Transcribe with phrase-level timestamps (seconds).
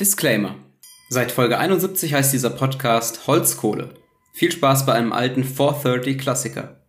[0.00, 0.54] Disclaimer.
[1.10, 3.90] Seit Folge 71 heißt dieser Podcast Holzkohle.
[4.32, 6.80] Viel Spaß bei einem alten 430 Klassiker.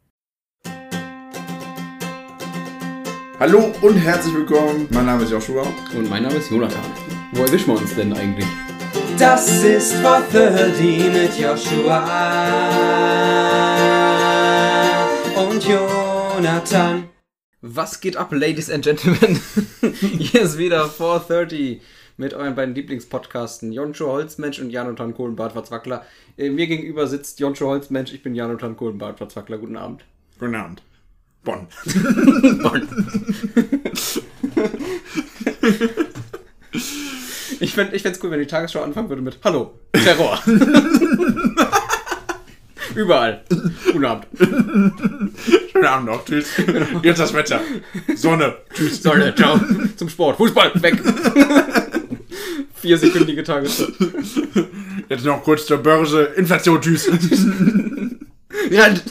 [3.37, 4.87] Hallo und herzlich willkommen.
[4.91, 5.67] Mein Name ist Joshua.
[5.93, 6.85] Und mein Name ist Jonathan.
[7.33, 8.47] Wo erwischen wir uns denn eigentlich?
[9.19, 12.05] Das ist 430 mit Joshua
[15.35, 17.09] und Jonathan.
[17.59, 19.41] Was geht ab, Ladies and Gentlemen?
[20.17, 21.81] Hier ist wieder 430
[22.17, 26.05] mit euren beiden Lieblingspodcasten Jonscho Holzmensch und Jonathan Kohlenbart Verzwackler.
[26.37, 29.57] Äh, Mir gegenüber sitzt Jonscho Holzmensch, ich bin Jonathan Kohlenbart Verzwackler.
[29.57, 30.03] Guten Abend.
[30.39, 30.81] Guten Abend.
[31.43, 31.67] Bonn.
[37.59, 40.39] Ich fände es cool, wenn die Tagesschau anfangen würde mit Hallo, Terror.
[42.95, 43.43] Überall.
[43.91, 44.25] Guten Abend.
[45.71, 46.25] Schönen Abend noch.
[46.25, 46.49] Tschüss.
[47.03, 47.61] Jetzt das Wetter.
[48.15, 48.55] Sonne.
[48.73, 49.03] Tschüss.
[49.03, 49.59] Sonne, ciao.
[49.95, 50.37] Zum Sport.
[50.37, 50.99] Fußball, weg.
[52.81, 53.85] Viersekündige Tagesschau.
[55.09, 56.23] Jetzt noch kurz zur Börse.
[56.35, 56.81] Inflation.
[56.81, 57.07] Tschüss.
[58.71, 59.03] Rand.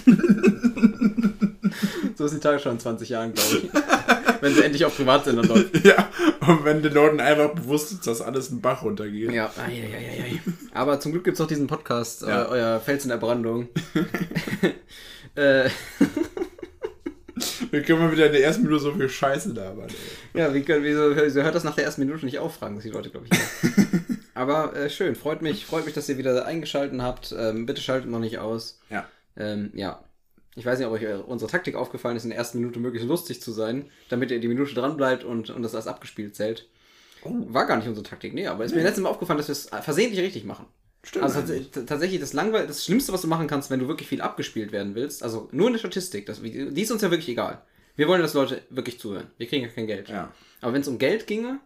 [2.16, 3.70] So ist die Tagesschau in 20 Jahren, glaube ich.
[4.42, 5.84] Wenn sie endlich auf Privatsendern läuft.
[5.84, 6.08] ja.
[6.46, 9.32] Und wenn den Leuten einfach bewusst ist, dass alles einen Bach runtergeht.
[9.32, 10.40] Ja, ai, ai, ai, ai.
[10.72, 12.44] aber zum Glück gibt es noch diesen Podcast, Ja.
[12.44, 13.68] äh, euer Fels in der Brandung.
[15.34, 15.68] äh,
[17.70, 19.88] Wir können mal wieder in der ersten Minute so viel Scheiße labern.
[20.34, 20.40] ey.
[20.40, 22.90] ja, wie, können- wieso, wieso hört das nach der ersten Minute nicht auffragen, dass die
[22.90, 23.38] Leute, glaube ich.
[24.34, 27.34] Aber äh, schön, freut mich, freut mich, dass ihr wieder eingeschaltet habt.
[27.36, 28.80] Ähm, bitte schaltet noch nicht aus.
[28.90, 29.06] Ja.
[29.36, 30.02] Ähm, ja.
[30.56, 33.08] Ich weiß nicht, ob euch äh, unsere Taktik aufgefallen ist, in der ersten Minute möglichst
[33.08, 36.66] lustig zu sein, damit ihr die Minute dran bleibt und, und das als abgespielt zählt.
[37.22, 39.68] War gar nicht unsere Taktik, nee, aber ist mir letztes Mal aufgefallen, dass wir es
[39.84, 40.66] versehentlich richtig machen.
[41.02, 41.24] Stimmt.
[41.24, 41.40] Also
[41.86, 44.94] tatsächlich das Langweil das Schlimmste, was du machen kannst, wenn du wirklich viel abgespielt werden
[44.94, 47.62] willst, also nur in der Statistik, das, die ist uns ja wirklich egal.
[47.96, 49.28] Wir wollen, dass Leute wirklich zuhören.
[49.38, 50.08] Wir kriegen ja kein Geld.
[50.08, 50.32] Ja.
[50.60, 51.60] Aber wenn es um Geld ginge,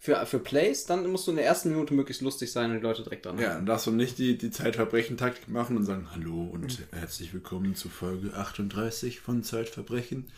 [0.00, 2.82] für, für Plays, dann musst du in der ersten Minute möglichst lustig sein und die
[2.82, 6.48] Leute direkt dran Ja, dann darfst du nicht die, die Zeitverbrechen-Taktik machen und sagen, hallo
[6.50, 10.30] und herzlich willkommen zu Folge 38 von Zeitverbrechen.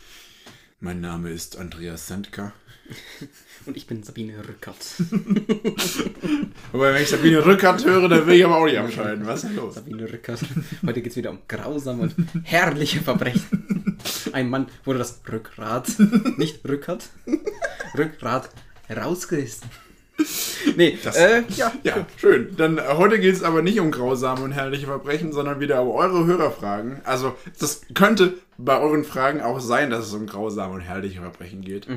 [0.83, 2.51] Mein Name ist Andreas Sendka.
[3.65, 4.75] Und ich bin Sabine Rückert.
[6.73, 9.25] Wobei, wenn ich Sabine Rückert höre, dann will ich aber auch nicht abschalten.
[9.25, 9.75] Was ist denn los?
[9.75, 10.41] Sabine Rückert.
[10.85, 13.97] Heute geht es wieder um grausame und herrliche Verbrechen.
[14.33, 15.87] Ein Mann wurde das Rückgrat,
[16.35, 17.07] nicht Rückert,
[17.97, 18.49] Rückgrat
[18.93, 19.69] rausgerissen.
[20.77, 22.55] Nee, Das- äh, ja, Ja, schön.
[22.57, 25.89] Dann äh, heute geht es aber nicht um grausame und herrliche Verbrechen, sondern wieder um
[25.91, 27.01] eure Hörerfragen.
[27.03, 31.61] Also, das könnte bei euren Fragen auch sein, dass es um grausame und herrliche Verbrechen
[31.61, 31.87] geht.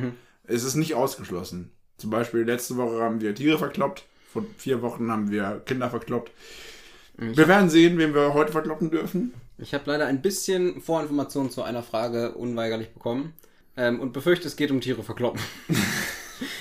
[0.45, 1.71] Es ist nicht ausgeschlossen.
[1.99, 4.05] Zum Beispiel letzte Woche haben wir Tiere verkloppt.
[4.33, 6.31] Vor vier Wochen haben wir Kinder verkloppt.
[7.17, 9.33] Wir werden sehen, wen wir heute verkloppen dürfen.
[9.59, 13.33] Ich habe leider ein bisschen Vorinformationen zu einer Frage unweigerlich bekommen
[13.79, 15.41] ähm, und befürchte, es geht um Tiere verkloppen.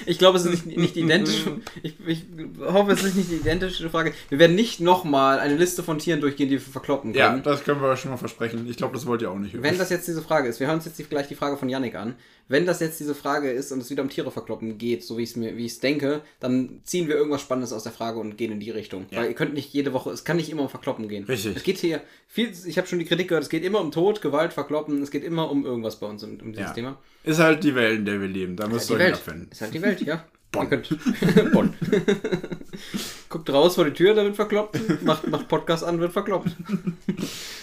[0.06, 1.44] ich glaube, es ist nicht, nicht identisch.
[1.84, 2.24] Ich, ich
[2.60, 4.14] hoffe, es ist nicht die identische Frage.
[4.30, 7.44] Wir werden nicht nochmal eine Liste von Tieren durchgehen, die wir verkloppen Ja, können.
[7.44, 8.68] das können wir schon mal versprechen.
[8.70, 9.64] Ich glaube, das wollt ihr auch nicht hören.
[9.64, 11.96] Wenn das jetzt diese Frage ist, wir hören uns jetzt gleich die Frage von Yannick
[11.96, 12.16] an.
[12.48, 15.24] Wenn das jetzt diese Frage ist und es wieder um Tiere verkloppen geht, so wie
[15.24, 18.20] ich es mir, wie ich es denke, dann ziehen wir irgendwas Spannendes aus der Frage
[18.20, 19.08] und gehen in die Richtung.
[19.10, 19.18] Ja.
[19.22, 21.24] Weil ihr könnt nicht jede Woche, es kann nicht immer um Verkloppen gehen.
[21.24, 21.56] Richtig.
[21.58, 24.22] Es geht hier viel, ich habe schon die Kritik gehört, es geht immer um Tod,
[24.22, 26.74] Gewalt, Verkloppen, es geht immer um irgendwas bei uns um, um dieses Ja.
[26.74, 26.98] Thema.
[27.26, 28.56] Ist halt die Welt, in der wir leben.
[28.56, 29.14] Da müsst Die ihr euch Welt.
[29.16, 29.48] abfinden.
[29.52, 30.24] Ist halt die Welt, ja.
[30.52, 30.64] Bonn.
[30.64, 31.74] Ihr könnt, Bonn.
[33.30, 34.80] Guckt raus vor die Tür, da wird verkloppt.
[35.04, 36.56] Macht, macht Podcast an, wird verkloppt.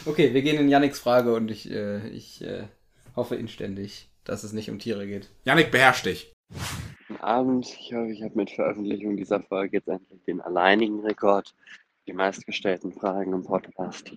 [0.05, 2.65] Okay, wir gehen in Yannicks Frage und ich, äh, ich äh,
[3.17, 5.31] hoffe inständig, dass es nicht um Tiere geht.
[5.45, 6.33] Janik, beherrsch dich.
[7.09, 7.67] Guten Abend.
[7.67, 11.55] Ich hoffe, ich habe mit Veröffentlichung dieser Folge jetzt endlich den alleinigen Rekord,
[12.07, 14.13] die meistgestellten Fragen im Podcast.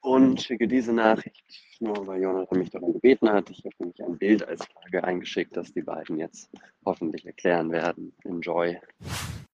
[0.00, 1.42] Und schicke diese Nachricht
[1.82, 3.50] nur, weil Jonathan mich darum gebeten hat.
[3.50, 6.50] Ich habe nämlich ein Bild als Frage eingeschickt, das die beiden jetzt
[6.84, 8.12] hoffentlich erklären werden.
[8.24, 8.78] Enjoy.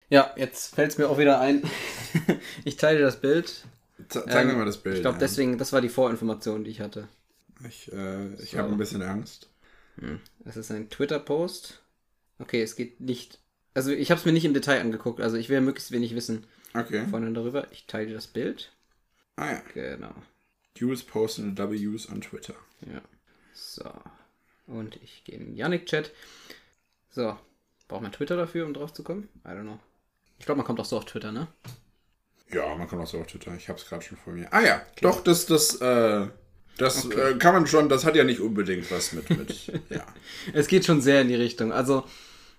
[0.10, 1.64] Ja, jetzt fällt es mir auch wieder ein.
[2.66, 3.66] ich teile das Bild.
[4.10, 4.96] Ze- Zeig mir Ähm, mal das Bild.
[4.98, 5.20] Ich glaube, ja.
[5.20, 7.08] deswegen, das war die Vorinformation, die ich hatte.
[7.68, 8.58] Ich, äh, ich So.
[8.58, 9.50] habe ein bisschen Angst.
[10.44, 11.82] Es ist ein Twitter-Post.
[12.40, 13.40] Okay, es geht nicht.
[13.74, 15.22] Also, ich habe es mir nicht im Detail angeguckt.
[15.22, 17.06] Also, ich will möglichst wenig wissen Okay.
[17.10, 17.68] von darüber.
[17.72, 18.74] Ich teile das Bild.
[19.38, 19.62] Ah ja.
[19.74, 20.14] Genau.
[20.82, 22.56] Use posten W's on Twitter.
[22.82, 23.02] Ja.
[23.54, 23.92] So.
[24.68, 26.12] Und ich gehe in den Yannick-Chat.
[27.10, 27.38] So.
[27.88, 29.30] Braucht man Twitter dafür, um drauf zu kommen?
[29.46, 29.80] I don't know.
[30.40, 31.48] Ich glaube, man kommt auch so auf Twitter, ne?
[32.52, 33.56] Ja, man kann auch so auf Twitter.
[33.56, 34.52] Ich habe es gerade schon vor mir.
[34.52, 36.28] Ah ja, doch, das, das, äh,
[36.78, 40.06] das äh, kann man schon, das hat ja nicht unbedingt was mit, mit, ja.
[40.54, 41.72] Es geht schon sehr in die Richtung.
[41.72, 42.04] Also,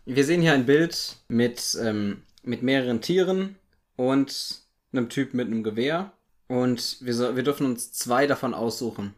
[0.04, 3.56] wir sehen hier ein Bild mit, ähm, mit mehreren Tieren
[3.96, 4.60] und
[4.92, 6.12] einem Typ mit einem Gewehr.
[6.48, 9.14] Und wir, so, wir dürfen uns zwei davon aussuchen,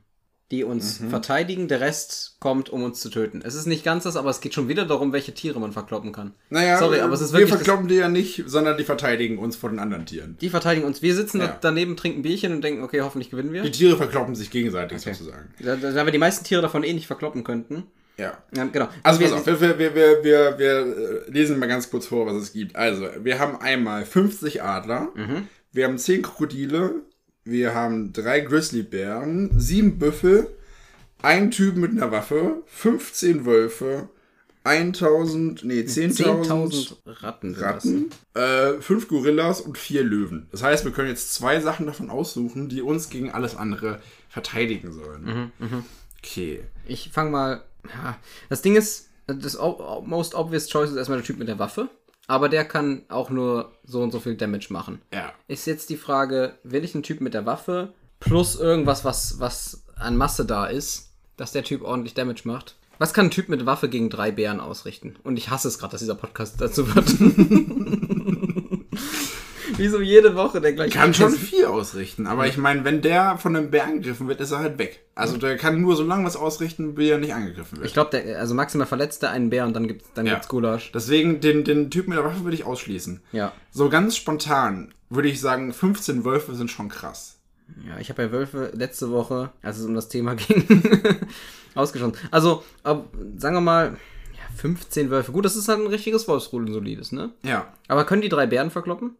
[0.50, 1.10] die uns Mhm.
[1.10, 3.42] verteidigen, der Rest kommt, um uns zu töten.
[3.44, 6.10] Es ist nicht ganz das, aber es geht schon wieder darum, welche Tiere man verkloppen
[6.10, 6.32] kann.
[6.48, 9.36] Naja, Sorry, aber es ist wir wirklich das- verkloppen die ja nicht, sondern die verteidigen
[9.36, 10.38] uns vor den anderen Tieren.
[10.40, 11.02] Die verteidigen uns.
[11.02, 11.48] Wir sitzen Ja.
[11.48, 13.62] da daneben, trinken Bierchen und denken, okay, hoffentlich gewinnen wir.
[13.62, 15.12] Die Tiere verkloppen sich gegenseitig Okay.
[15.12, 15.50] sozusagen.
[15.60, 17.84] Da, da da wir die meisten Tiere davon eh nicht verkloppen könnten.
[18.16, 18.38] Ja.
[18.56, 18.88] Ja, genau.
[19.02, 22.06] Also wir, pass auf, wir, wir, wir, wir, wir, wir äh, lesen mal ganz kurz
[22.06, 22.74] vor, was es gibt.
[22.74, 25.12] Also, wir haben einmal 50 Adler,
[25.72, 27.02] wir haben 10 Krokodile,
[27.48, 30.48] wir haben drei Grizzlybären, 7 Büffel,
[31.22, 34.08] ein Typ mit einer Waffe, 15 Wölfe,
[34.64, 37.54] 1000, nee, 10.000 10.000 Ratten.
[37.54, 40.46] Ratten, äh, 5 Gorillas und 4 Löwen.
[40.50, 44.92] Das heißt, wir können jetzt zwei Sachen davon aussuchen, die uns gegen alles andere verteidigen
[44.92, 45.52] sollen.
[46.18, 46.60] Okay.
[46.62, 46.92] Das.
[46.92, 47.62] Ich fange mal.
[48.50, 49.56] Das Ding ist, das
[50.04, 51.88] most obvious choice ist erstmal der Typ mit der Waffe.
[52.28, 55.00] Aber der kann auch nur so und so viel Damage machen.
[55.12, 55.32] Ja.
[55.48, 59.84] Ist jetzt die Frage, will ich einen Typ mit der Waffe plus irgendwas, was, was
[59.96, 62.76] an Masse da ist, dass der Typ ordentlich Damage macht?
[62.98, 65.16] Was kann ein Typ mit Waffe gegen drei Bären ausrichten?
[65.25, 67.08] Und ich hasse es gerade, dass dieser Podcast dazu wird.
[69.78, 73.56] Wieso jede Woche der gleiche kann schon viel ausrichten, aber ich meine, wenn der von
[73.56, 75.04] einem Bär angegriffen wird, ist er halt weg.
[75.14, 77.86] Also der kann nur so lange was ausrichten, bis er nicht angegriffen wird.
[77.86, 80.34] Ich glaube, der, also maximal verletzt er einen Bär und dann gibt's, dann Ja.
[80.34, 80.92] gibt's Gulasch.
[80.92, 83.20] Deswegen den, den Typ mit der Waffe würde ich ausschließen.
[83.32, 83.52] Ja.
[83.70, 87.38] So ganz spontan würde ich sagen, 15 Wölfe sind schon krass.
[87.86, 90.66] Ja, ich habe ja Wölfe letzte Woche, als es um das Thema ging,
[91.74, 92.14] ausgeschossen.
[92.31, 93.96] Also, ob, sagen wir mal,
[94.34, 95.32] ja, 15 Wölfe.
[95.32, 97.31] Gut, das ist halt ein richtiges Wolfsrudel, ein solides, ne?
[97.42, 99.16] Ja, Aber können die drei Bären verkloppen?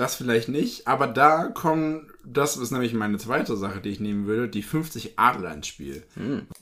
[0.00, 4.26] Das vielleicht nicht, aber da kommen, das ist nämlich meine zweite Sache, die ich nehmen
[4.26, 6.02] würde, die 50 Adler ins Spiel.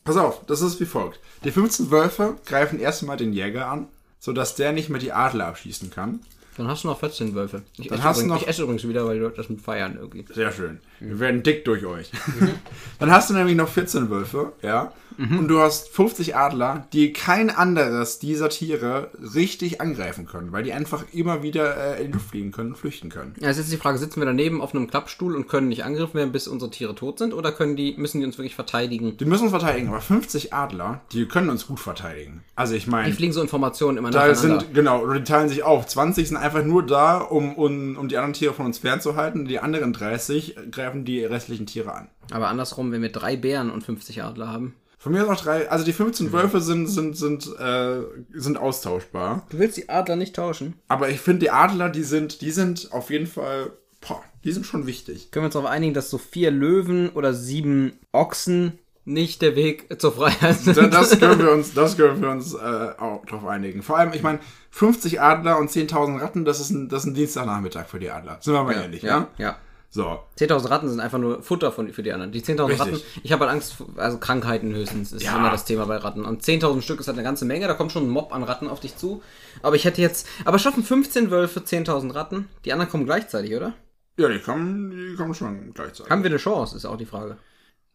[0.05, 1.21] Pass auf, das ist wie folgt.
[1.44, 3.88] Die 15 Wölfe greifen erstmal den Jäger an,
[4.19, 6.21] sodass der nicht mehr die Adler abschießen kann.
[6.56, 7.62] Dann hast du noch 14 Wölfe.
[7.77, 9.61] Ich Dann esse hast übrigens, noch- ich esse übrigens wieder, weil die Leute das mit
[9.61, 10.25] feiern irgendwie.
[10.33, 10.81] Sehr schön.
[11.00, 12.11] Wir werden dick durch euch.
[12.99, 14.93] Dann hast du nämlich noch 14 Wölfe, ja.
[15.18, 20.72] Und du hast 50 Adler, die kein anderes dieser Tiere richtig angreifen können, weil die
[20.72, 23.34] einfach immer wieder äh, in die Luft fliegen können und flüchten können.
[23.40, 26.14] Ja, jetzt ist die Frage, sitzen wir daneben auf einem Klappstuhl und können nicht angegriffen
[26.14, 27.32] werden, bis unsere Tiere tot sind?
[27.32, 29.16] Oder können die, müssen die uns wirklich verteidigen?
[29.16, 32.42] Die müssen uns verteidigen, aber 50 Adler, die können uns gut verteidigen.
[32.54, 34.60] Also ich Die meine, fliegen so Informationen immer da nacheinander.
[34.60, 35.86] sind, genau, oder die teilen sich auf.
[35.86, 39.46] 20 sind einfach nur da, um, um, um die anderen Tiere von uns fernzuhalten.
[39.46, 42.08] Die anderen 30 greifen die restlichen Tiere an.
[42.30, 44.74] Aber andersrum, wenn wir drei Bären und 50 Adler haben.
[45.06, 47.99] Von mir aus auch drei, also die 15 Wölfe sind, sind, sind, äh,
[48.35, 49.47] sind austauschbar.
[49.50, 50.75] Du willst die Adler nicht tauschen?
[50.88, 53.70] Aber ich finde, die Adler, die sind, die sind auf jeden Fall,
[54.00, 55.31] boah, die sind schon wichtig.
[55.31, 59.87] Können wir uns darauf einigen, dass so vier Löwen oder sieben Ochsen nicht der Weg
[60.00, 60.76] zur Freiheit sind?
[60.76, 62.56] Da- Das können wir uns, das können wir uns äh,
[62.99, 63.85] auch drauf einigen.
[63.85, 67.14] Vor allem, ich meine, 50 Adler und 10.000 Ratten, das ist ein, das ist ein
[67.14, 68.38] Dienstagnachmittag für die Adler.
[68.41, 69.29] Sind wir mal ehrlich, ja?
[69.38, 69.56] ja.
[69.91, 70.19] So.
[70.38, 72.33] 10.000 Ratten sind einfach nur Futter von, für die anderen.
[72.33, 72.81] Die 10.000 Richtig.
[72.81, 75.37] Ratten, ich habe halt Angst, also Krankheiten höchstens, ist Ja.
[75.37, 76.25] immer das Thema bei Ratten.
[76.25, 78.69] Und 10.000 Stück ist halt eine ganze Menge, da kommt schon ein Mob an Ratten
[78.69, 79.23] auf dich zu.
[79.62, 82.49] Aber ich hätte jetzt, aber schaffen 15 Wölfe 10.000 Ratten?
[82.65, 83.73] Die anderen kommen gleichzeitig, oder?
[84.19, 86.11] Ja, die kommen, die kommen schon gleichzeitig.
[86.11, 87.37] Haben wir eine Chance, ist auch die Frage.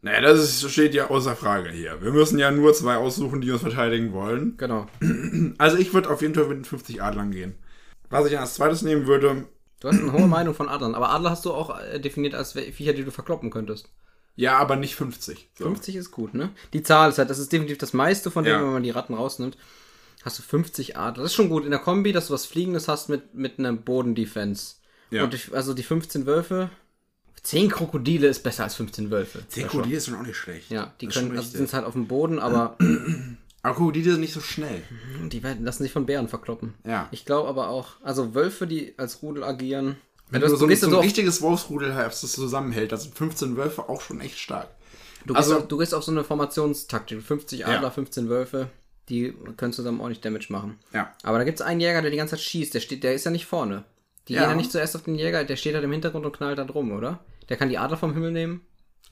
[0.04, 2.02] Naja, das ist, steht ja außer Frage hier.
[2.02, 4.56] Wir müssen ja nur zwei aussuchen, die uns verteidigen wollen.
[4.56, 4.86] Genau.
[5.58, 7.54] Also ich würde auf jeden Fall mit den 50 Adlern gehen.
[8.10, 9.46] Was ich als zweites nehmen würde,
[9.82, 12.52] Du hast eine hohe Meinung von Adlern, aber Adler hast du auch äh, definiert als
[12.52, 13.88] Viecher, die du verkloppen könntest.
[14.36, 15.50] ja, aber nicht 50.
[15.58, 15.64] So.
[15.64, 16.50] 50 ist gut, ne?
[16.72, 18.62] Die Zahl ist halt, das ist definitiv das meiste von dem, Ja.
[18.62, 19.58] wenn man die Ratten rausnimmt.
[20.24, 21.24] Hast du 50 Adler.
[21.24, 23.72] Das ist schon gut in der Kombi, dass du was Fliegendes hast mit, mit einer
[23.72, 24.76] Bodendefense.
[25.10, 25.24] Ja.
[25.24, 26.70] Und ich, also die 15 Wölfe.
[27.42, 29.42] 10 Krokodile ist besser als 15 Wölfe.
[29.48, 29.80] Zehn Ja, schon.
[29.80, 30.70] Krokodile sind auch nicht schlecht.
[30.70, 32.78] Ja, die Das können, also sind halt auf dem Boden, aber
[33.62, 34.82] Aber Krokodile sind nicht so schnell.
[35.30, 36.74] die werden, lassen sich von Bären verkloppen.
[36.86, 37.08] Ja.
[37.12, 39.96] Ich glaube aber auch, also Wölfe, die als Rudel agieren.
[40.30, 43.56] Wenn Ja, du, so, ein- so ein richtiges Wolfsrudel hast, das zusammenhält, das sind 15
[43.56, 44.68] Wölfe auch schon echt stark.
[45.26, 47.22] Du gehst, Also- auf, du gehst auf so eine Formationstaktik.
[47.22, 47.90] 50 Adler, Ja.
[47.90, 48.68] 15 Wölfe,
[49.08, 50.78] die können zusammen ordentlich Damage machen.
[50.92, 51.12] Ja.
[51.22, 52.74] Aber da gibt es einen Jäger, der die ganze Zeit schießt.
[52.74, 53.84] Der, steht, der ist ja nicht vorne.
[54.28, 54.40] Die Ja.
[54.40, 56.64] gehen ja nicht zuerst auf den Jäger, der steht halt im Hintergrund und knallt da
[56.64, 57.20] drum, oder?
[57.48, 58.62] Der kann die Adler vom Himmel nehmen.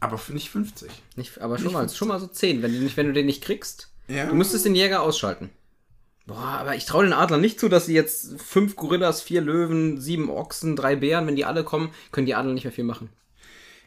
[0.00, 0.90] Aber nicht 50.
[1.16, 1.98] Nicht, aber schon, Nicht mal, 50.
[1.98, 3.89] schon mal so 10, wenn, die nicht, wenn du den nicht kriegst.
[4.10, 4.26] Ja.
[4.26, 5.50] Du müsstest den Jäger ausschalten.
[6.26, 10.00] Boah, aber ich traue den Adlern nicht zu, dass sie jetzt fünf Gorillas, vier Löwen,
[10.00, 13.08] sieben Ochsen, drei Bären, wenn die alle kommen, können die Adler nicht mehr viel machen.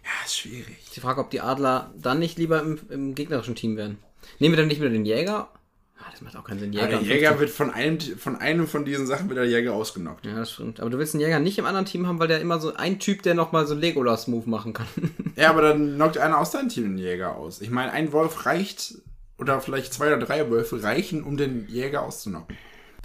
[0.03, 0.77] Ja, ist schwierig.
[0.95, 3.97] Die Frage, ob die Adler dann nicht lieber im, im gegnerischen Team wären.
[4.39, 5.49] Nehmen wir dann nicht wieder den Jäger?
[5.97, 6.73] Ah, das macht auch keinen Sinn.
[6.73, 7.39] Ja, der und Jäger 15.
[7.39, 10.25] wird von einem, von einem von diesen Sachen wird der Jäger ausgenockt.
[10.25, 10.81] Ja, das stimmt.
[10.81, 12.99] Aber du willst einen Jäger nicht im anderen Team haben, weil der immer so ein
[12.99, 14.87] Typ, der nochmal so Legolas-Move machen kann.
[15.35, 17.61] Ja, aber dann knockt einer aus deinem Team den Jäger aus.
[17.61, 18.95] Ich meine, ein Wolf reicht,
[19.37, 22.55] oder vielleicht zwei oder drei Wölfe reichen, um den Jäger auszunocken.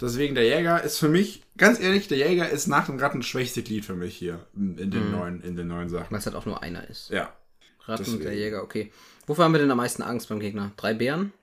[0.01, 3.27] Deswegen, der Jäger ist für mich, ganz ehrlich, der Jäger ist nach dem Ratten das
[3.27, 6.07] schwächste Glied für mich hier in den, neuen, in den neuen Sachen.
[6.11, 7.09] Weil es halt auch nur einer ist.
[7.09, 7.33] Ja.
[7.85, 8.39] Ratten und der Deswegen.
[8.41, 8.91] Jäger, okay.
[9.27, 10.71] Wofür haben wir denn am meisten Angst beim Gegner?
[10.77, 11.33] Drei Bären?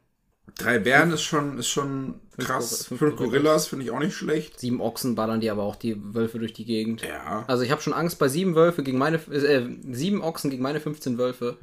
[0.57, 2.71] Drei Bären ist schon, ist schon krass.
[2.71, 3.33] Gor- fünf Fünf Gorillas.
[3.43, 4.59] Gorillas finde ich auch nicht schlecht.
[4.61, 7.03] Sieben Ochsen ballern die aber auch die Wölfe durch die Gegend.
[7.03, 7.45] Ja.
[7.49, 10.81] Also ich habe schon Angst bei sieben Wölfe gegen meine, äh, sieben Ochsen gegen meine
[10.81, 11.59] 15 Wölfe.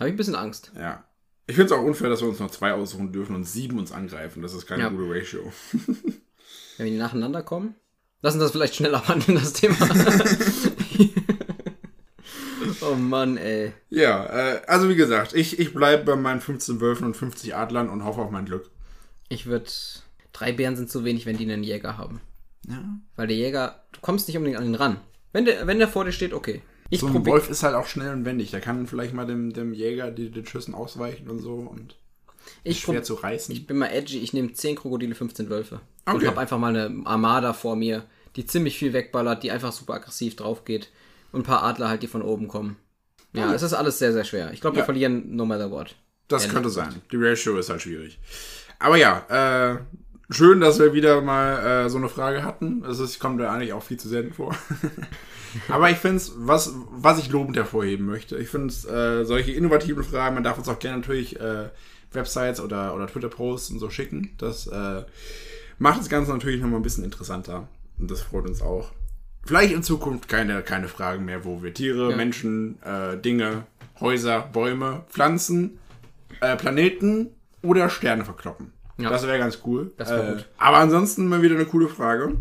[0.00, 0.72] Habe ich ein bisschen Angst.
[0.74, 1.04] Ja.
[1.52, 3.92] Ich finde es auch unfair, dass wir uns noch zwei aussuchen dürfen und sieben uns
[3.92, 4.40] angreifen.
[4.40, 4.88] Das ist keine Ja.
[4.88, 5.52] gute Ratio.
[6.78, 7.74] Wenn die nacheinander kommen.
[8.22, 9.76] Lass uns das vielleicht schneller abhandeln, das Thema.
[12.80, 13.74] oh Mann, ey.
[13.90, 17.90] Ja, äh, also wie gesagt, ich, ich bleibe bei meinen 15 Wölfen und 50 Adlern
[17.90, 18.70] und hoffe auf mein Glück.
[19.28, 19.66] Ich würde.
[20.32, 22.22] Drei Bären sind zu wenig, wenn die einen Jäger haben.
[22.66, 22.82] Ja.
[23.16, 24.96] Weil der Jäger, du kommst nicht unbedingt an ihn ran.
[25.34, 26.62] Wenn der, wenn der vor dir steht, okay.
[26.92, 28.50] Ich So ein Wolf ist halt auch schnell und wendig.
[28.50, 31.96] Der kann vielleicht mal dem, dem Jäger die, den Schüssen ausweichen und so und
[32.64, 33.54] ich schwer zu reißen.
[33.54, 35.80] Ich bin mal edgy, ich nehme 10 Krokodile, 15 Wölfe.
[36.04, 36.26] Und Okay.
[36.26, 38.04] habe einfach mal eine Armada vor mir,
[38.36, 40.90] die ziemlich viel wegballert, die einfach super aggressiv drauf geht.
[41.32, 42.76] Und ein paar Adler halt, die von oben kommen.
[43.32, 44.52] Ja, es ist alles sehr, sehr schwer.
[44.52, 44.84] Ich glaube, wir Ja.
[44.84, 45.96] verlieren no matter what.
[46.28, 47.00] Das Ehrlich könnte sein.
[47.10, 48.18] Die Ratio ist halt schwierig.
[48.78, 49.78] Aber ja, äh,
[50.32, 52.84] schön, dass wir wieder mal äh, so eine Frage hatten.
[52.84, 54.54] Es ist, kommt ja eigentlich auch viel zu selten vor.
[55.68, 59.52] Aber ich finde es, was, was ich lobend hervorheben möchte, ich finde es, äh, solche
[59.52, 61.68] innovativen Fragen, man darf uns auch gerne natürlich äh,
[62.12, 64.30] Websites oder, oder Twitter-Posts und so schicken.
[64.38, 65.02] Das äh,
[65.78, 67.68] macht das Ganze natürlich nochmal ein bisschen interessanter.
[67.98, 68.92] Und das freut uns auch.
[69.44, 72.16] Vielleicht in Zukunft keine, keine Fragen mehr, wo wir Tiere, Ja.
[72.16, 73.64] Menschen, äh, Dinge,
[74.00, 75.78] Häuser, Bäume, Pflanzen,
[76.40, 77.30] äh, Planeten
[77.62, 78.72] oder Sterne verkloppen.
[79.02, 79.10] Ja.
[79.10, 79.92] Das wäre ganz cool.
[79.96, 80.46] Das wär äh, gut.
[80.58, 82.36] Aber ansonsten mal wieder eine coole Frage.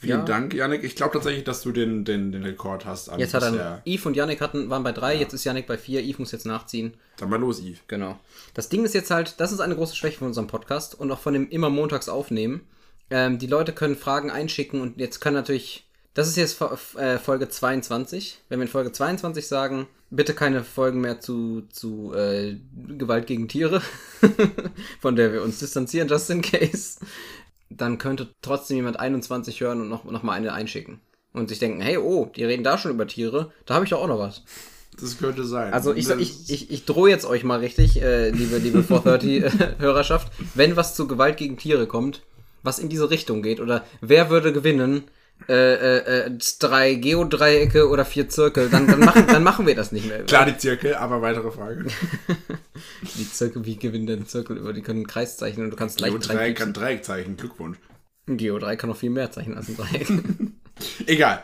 [0.00, 0.24] Vielen Ja.
[0.24, 0.82] Dank, Janik.
[0.82, 3.10] Ich glaube tatsächlich, dass du den, den, den Rekord hast.
[3.18, 3.82] Jetzt hat er.
[3.84, 6.46] Yves und Yannick hatten, waren bei drei, jetzt ist Yannick bei vier, Yves muss jetzt
[6.46, 6.94] nachziehen.
[7.18, 7.80] Dann mal los, Yves.
[7.86, 8.18] Genau.
[8.54, 11.18] Das Ding ist jetzt halt, das ist eine große Schwäche von unserem Podcast und auch
[11.18, 12.62] von dem immer montags aufnehmen.
[13.10, 16.60] Ähm, die Leute können Fragen einschicken und jetzt können natürlich, das ist jetzt
[16.96, 18.40] äh, Folge 22.
[18.48, 23.48] Wenn wir in Folge 22 sagen, bitte keine Folgen mehr zu, zu äh, Gewalt gegen
[23.48, 23.80] Tiere,
[25.00, 26.98] von der wir uns distanzieren, just in case,
[27.70, 31.00] dann könnte trotzdem jemand 21 hören und noch, noch mal eine einschicken.
[31.32, 34.02] Und sich denken, hey, oh, die reden da schon über Tiere, da habe ich doch
[34.02, 34.42] auch noch was.
[35.00, 35.72] Das könnte sein.
[35.72, 40.74] Also ich, ich, ich, ich drohe jetzt euch mal richtig, äh, liebe, liebe 430-Hörerschaft, wenn
[40.74, 42.22] was zu Gewalt gegen Tiere kommt,
[42.64, 45.04] was in diese Richtung geht, oder wer würde gewinnen,
[45.48, 49.90] äh, äh, äh, drei Geodreiecke oder vier Zirkel, dann, dann, machen, dann machen wir das
[49.92, 50.22] nicht mehr.
[50.24, 51.86] Klar, die Zirkel, aber weitere Frage.
[53.16, 54.72] Die Zirkel, wie gewinnen denn Zirkel über?
[54.72, 57.36] Die können einen Kreis zeichnen und du kannst leicht Geodreieck kann Dreieck zeichnen.
[57.36, 57.78] Glückwunsch.
[58.26, 60.08] Ein Geodreieck kann noch viel mehr zeichnen als ein Dreieck.
[61.06, 61.42] Egal.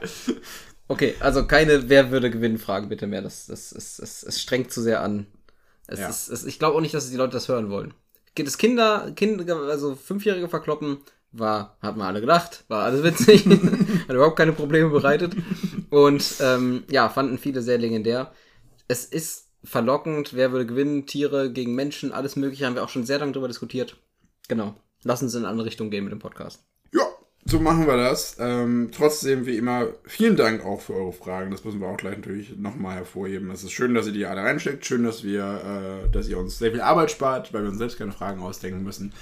[0.88, 3.22] Okay, also keine Wer würde gewinnen Fragen bitte mehr.
[3.22, 5.26] Das, das, es, es, es strengt zu sehr an.
[5.86, 6.08] Es Ja.
[6.08, 7.94] ist, es, ich glaube auch nicht, dass die Leute das hören wollen.
[8.34, 10.98] Geht es Kinder, Kinder, also Fünfjährige verkloppen,
[11.38, 13.46] war, hat man alle gedacht, war alles witzig,
[14.08, 15.34] hat überhaupt keine Probleme bereitet.
[15.90, 18.32] Und ähm, ja, fanden viele sehr legendär.
[18.88, 23.04] Es ist verlockend, wer würde gewinnen, Tiere gegen Menschen, alles mögliche, haben wir auch schon
[23.04, 23.96] sehr lange drüber diskutiert.
[24.48, 24.74] Genau.
[25.02, 26.64] Lassen Sie in eine andere Richtung gehen mit dem Podcast.
[26.92, 27.06] Ja,
[27.44, 28.36] so machen wir das.
[28.40, 31.50] Ähm, trotzdem, wie immer, vielen Dank auch für eure Fragen.
[31.50, 33.50] Das müssen wir auch gleich natürlich nochmal hervorheben.
[33.50, 34.84] Es ist schön, dass ihr die alle reinsteckt.
[34.84, 37.98] Schön, dass wir, äh, dass ihr uns sehr viel Arbeit spart, weil wir uns selbst
[37.98, 39.12] keine Fragen ausdenken müssen.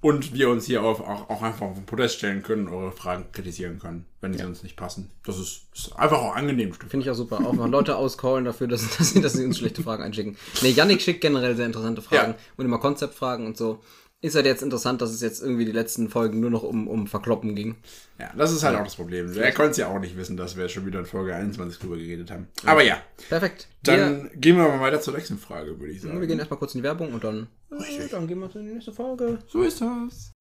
[0.00, 3.26] Und wir uns hier auf, auch, auch einfach auf den Podest stellen können, eure Fragen
[3.32, 5.10] kritisieren können, wenn sie uns nicht passen.
[5.26, 6.72] Das ist, ist einfach auch angenehm.
[6.72, 7.44] Finde ich auch super.
[7.44, 10.36] Auch mal Leute auscallen dafür, dass, dass, sie, dass sie uns schlechte Fragen einschicken.
[10.62, 12.38] Nee, Yannick schickt generell sehr interessante Fragen Ja.
[12.56, 13.80] und immer Konzeptfragen und so.
[14.20, 17.06] Ist halt jetzt interessant, dass es jetzt irgendwie die letzten Folgen nur noch um, um
[17.06, 17.76] Verkloppen ging.
[18.18, 19.32] Ja, das ist halt auch das Problem.
[19.32, 21.96] Er konnte es ja auch nicht wissen, dass wir schon wieder in Folge 21 drüber
[21.96, 22.48] geredet haben.
[22.64, 23.68] Aber ja, Perfekt.
[23.84, 26.20] dann gehen wir mal weiter zur nächsten Frage, würde ich wir, sagen.
[26.20, 28.72] wir gehen erstmal kurz in die Werbung und dann, äh, dann gehen wir in die
[28.72, 29.38] nächste Folge.
[29.46, 30.32] so ist das.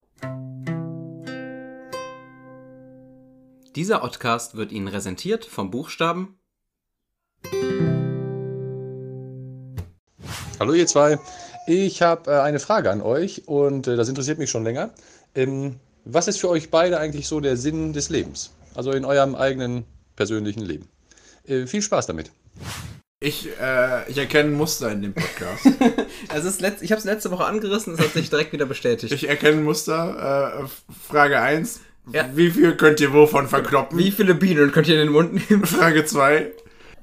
[3.75, 6.39] Dieser Podcast wird Ihnen präsentiert vom Buchstaben
[10.59, 11.19] Hallo ihr zwei.
[11.67, 14.91] Ich habe äh, eine Frage an euch und äh, das interessiert mich schon länger.
[15.35, 18.53] Ähm, was ist für euch beide eigentlich so der Sinn des Lebens?
[18.73, 19.83] Also in eurem eigenen
[20.15, 20.87] persönlichen Leben.
[21.45, 22.31] Äh, viel Spaß damit.
[23.19, 25.65] Ich, äh, ich erkenne Muster in dem Podcast.
[26.29, 28.65] Also es ist letzt, ich habe es letzte Woche angerissen, es hat sich direkt wieder
[28.65, 29.11] bestätigt.
[29.11, 30.63] Ich erkenne Muster.
[30.63, 31.81] Äh, Frage 1.
[32.13, 32.29] Ja.
[32.33, 33.97] Wie viel könnt ihr wovon verkloppen?
[33.97, 35.65] Wie viele Bienen könnt ihr in den Mund nehmen?
[35.65, 36.49] Frage 2.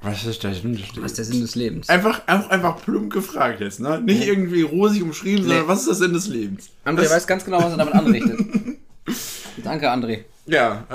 [0.04, 1.88] Was ist der Sinn des Was ist der Sinn des Lebens?
[1.88, 4.00] Einfach, einfach, einfach plump gefragt jetzt, ne?
[4.00, 5.68] Nicht irgendwie rosig umschrieben, sondern Nee.
[5.68, 6.68] was ist der Sinn des Lebens?
[6.84, 8.38] André Das- weiß ganz genau, was er damit anrichtet.
[9.64, 10.24] Danke, André.
[10.46, 10.86] Ja,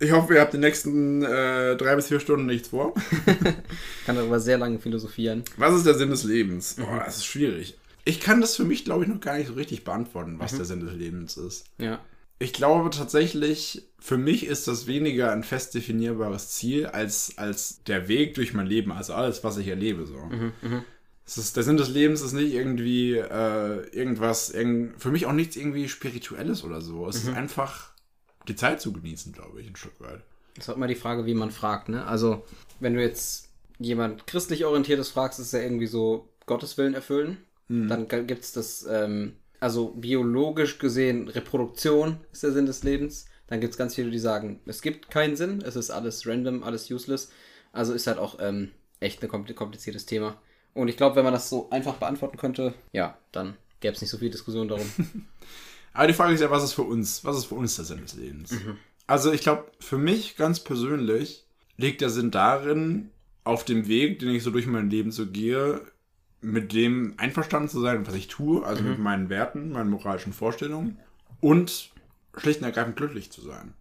[0.00, 2.94] äh, ich hoffe, ihr habt die nächsten äh, drei bis vier Stunden nichts vor.
[4.06, 5.42] Kann darüber sehr lange philosophieren.
[5.58, 6.78] Was ist der Sinn des Lebens?
[6.78, 6.82] Mhm.
[6.84, 7.76] Boah, das ist schwierig.
[8.06, 10.40] Ich kann das für mich, glaube ich, noch gar nicht so richtig beantworten, Mhm.
[10.40, 11.66] was der Sinn des Lebens ist.
[11.76, 11.98] Ja.
[12.40, 18.06] Ich glaube tatsächlich, für mich ist das weniger ein fest definierbares Ziel als, als der
[18.08, 20.06] Weg durch mein Leben, also alles, was ich erlebe.
[20.06, 20.16] So.
[21.26, 25.32] Es ist, der Sinn des Lebens ist nicht irgendwie äh, irgendwas, irgend, für mich auch
[25.32, 27.08] nichts irgendwie Spirituelles oder so.
[27.08, 27.90] Es ist einfach
[28.46, 30.22] die Zeit zu genießen, glaube ich, ein Stück weit.
[30.54, 32.06] Das ist auch immer die Frage, wie man fragt, ne?
[32.06, 32.44] Also,
[32.80, 37.38] wenn du jetzt jemand christlich orientiertes fragst, ist es ja irgendwie so Gottes Willen erfüllen.
[37.68, 43.26] Dann gibt es das, ähm, also biologisch gesehen, Reproduktion ist der Sinn des Lebens.
[43.46, 46.62] Dann gibt es ganz viele, die sagen, es gibt keinen Sinn, es ist alles random,
[46.62, 47.30] alles useless.
[47.72, 50.40] Also ist halt auch ähm, echt ein kompl- kompliziertes Thema.
[50.74, 54.10] Und ich glaube, wenn man das so einfach beantworten könnte, ja, dann gäbe es nicht
[54.10, 54.86] so viel Diskussion darum.
[55.92, 58.02] Aber die Frage ist ja, was ist für uns, was ist für uns der Sinn
[58.02, 58.54] des Lebens?
[59.06, 61.46] Also ich glaube, für mich ganz persönlich
[61.76, 63.10] liegt der Sinn darin,
[63.44, 65.80] auf dem Weg, den ich so durch mein Leben so gehe,
[66.40, 70.98] mit dem einverstanden zu sein, was ich tue, also mit meinen Werten, meinen moralischen Vorstellungen
[71.40, 71.90] und
[72.36, 73.74] schlicht und ergreifend glücklich zu sein.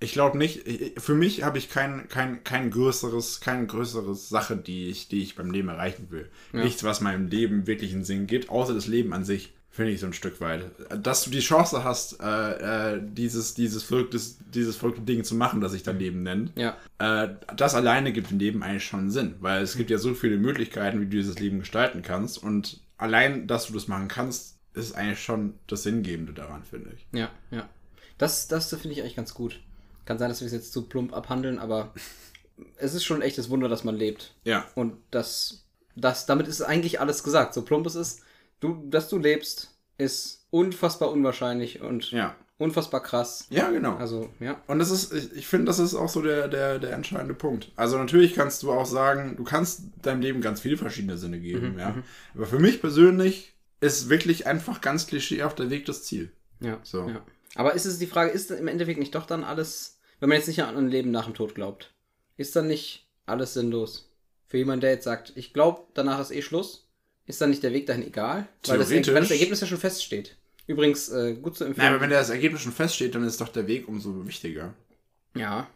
[0.00, 4.56] Ich glaube nicht, ich- für mich habe ich kein, kein, kein größeres, keine größeres Sache,
[4.56, 6.28] die ich, die ich beim Leben erreichen will.
[6.64, 10.00] Nichts, was meinem Leben wirklich einen Sinn gibt, außer das Leben an sich, finde ich
[10.00, 10.70] so ein Stück weit.
[11.02, 15.62] Dass du die Chance hast, äh, äh, dieses, dieses, verrücktes, dieses verrückte Ding zu machen,
[15.62, 16.76] das sich dein Leben nennt, ja.
[16.98, 20.36] äh, das alleine gibt dem Leben eigentlich schon Sinn, weil es gibt ja so viele
[20.36, 24.94] Möglichkeiten, wie du dieses Leben gestalten kannst und allein, dass du das machen kannst, ist
[24.94, 27.06] eigentlich schon das Sinngebende daran, finde ich.
[27.18, 27.66] Ja, ja.
[28.18, 29.58] Das, das finde ich eigentlich ganz gut.
[30.04, 31.94] Kann sein, dass wir es jetzt zu plump abhandeln, aber
[32.76, 34.34] es ist schon ein echtes Wunder, dass man lebt.
[34.44, 34.66] Ja.
[34.74, 35.64] Und das,
[35.96, 37.54] das, damit ist eigentlich alles gesagt.
[37.54, 38.22] So plump es ist,
[38.62, 42.34] du, dass du lebst, ist unfassbar unwahrscheinlich und Ja.
[42.58, 43.46] unfassbar krass.
[43.50, 43.96] Ja, genau.
[43.96, 44.60] Also, ja.
[44.66, 47.70] Und das ist, ich, ich finde, das ist auch so der, der, der entscheidende Punkt.
[47.76, 51.76] Also natürlich kannst du auch sagen, du kannst deinem Leben ganz viele verschiedene Sinne geben,
[51.78, 51.94] ja.
[52.34, 56.30] Aber für mich persönlich ist wirklich einfach ganz klischeehaft der Weg das Ziel.
[56.60, 57.08] Ja, So.
[57.08, 57.24] ja.
[57.56, 60.46] Aber ist es die Frage, ist im Endeffekt nicht doch dann alles, wenn man jetzt
[60.46, 61.92] nicht an ein Leben nach dem Tod glaubt,
[62.36, 64.08] ist dann nicht alles sinnlos?
[64.46, 66.88] Für jemanden, der jetzt sagt, ich glaube, danach ist eh Schluss,
[67.26, 68.48] ist dann nicht der Weg dahin egal?
[68.66, 70.36] Weil das, weil das Ergebnis ja schon feststeht.
[70.66, 71.86] Übrigens, äh, gut zu empfehlen.
[71.86, 74.74] Nein, aber wenn das Ergebnis schon feststeht, dann ist doch der Weg umso wichtiger.
[75.36, 75.66] ja,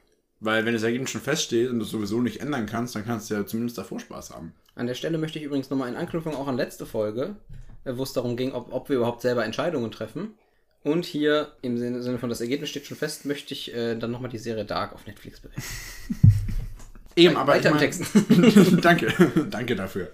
[0.41, 3.31] Weil wenn das Ergebnis schon feststeht und du es sowieso nicht ändern kannst, dann kannst
[3.31, 4.53] du ja zumindest davor Spaß haben.
[4.75, 7.37] an der Stelle möchte ich übrigens nochmal in Anknüpfung auch an letzte Folge,
[7.85, 10.35] äh, wo es darum ging, ob, ob wir überhaupt selber Entscheidungen treffen.
[10.83, 14.31] Und hier im Sinne von das Ergebnis steht schon fest, möchte ich äh, dann nochmal
[14.31, 15.63] die Serie Dark auf Netflix bewerten.
[17.17, 19.13] Eben, aber weiter ich mein, danke,
[19.51, 20.11] danke dafür.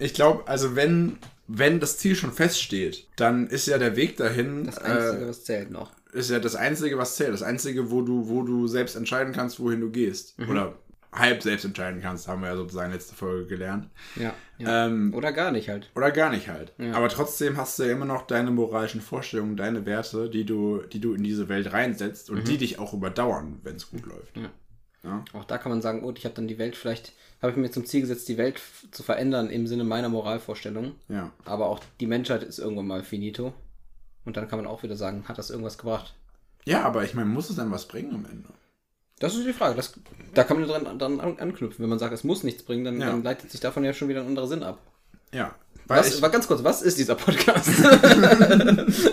[0.00, 4.64] Ich glaube, also wenn, wenn das Ziel schon feststeht, dann ist ja der Weg dahin,
[4.66, 5.92] Das Einzige, äh, was zählt noch.
[6.12, 7.32] ist ja das Einzige, was zählt.
[7.32, 10.38] Das Einzige, wo du, wo du selbst entscheiden kannst, wohin du gehst.
[10.38, 10.50] Mhm.
[10.50, 10.74] Oder
[11.12, 13.88] halb selbst entscheiden kannst, haben wir ja sozusagen letzte Folge gelernt.
[14.14, 14.32] Ja.
[14.58, 14.86] ja.
[14.86, 15.90] Ähm, Oder gar nicht halt.
[15.96, 16.72] Oder gar nicht halt.
[16.78, 16.92] Ja.
[16.92, 21.00] Aber trotzdem hast du ja immer noch deine moralischen Vorstellungen, deine Werte, die du, die
[21.00, 24.36] du in diese Welt reinsetzt und die dich auch überdauern, wenn es gut läuft.
[24.36, 24.50] Mhm.
[25.02, 25.24] Ja.
[25.32, 27.70] Auch da kann man sagen, gut, ich habe dann die Welt vielleicht, habe ich mir
[27.70, 30.92] zum Ziel gesetzt, die Welt zu verändern im Sinne meiner Moralvorstellung.
[31.08, 31.30] ja.
[31.44, 33.52] Aber auch die Menschheit ist irgendwann mal finito.
[34.26, 36.14] Und dann kann man auch wieder sagen, hat das irgendwas gebracht?
[36.66, 38.48] Ja, aber ich meine, muss es dann was bringen am Ende?
[39.18, 39.74] Das ist die Frage.
[39.74, 39.94] Das,
[40.34, 41.82] da kann man dran, dran an- anknüpfen.
[41.82, 43.06] Wenn man sagt, es muss nichts bringen, dann, Ja.
[43.06, 44.78] dann leitet sich davon ja schon wieder ein anderer Sinn ab.
[45.32, 45.54] Ja.
[45.98, 47.68] Was, war ganz kurz, was ist dieser Podcast?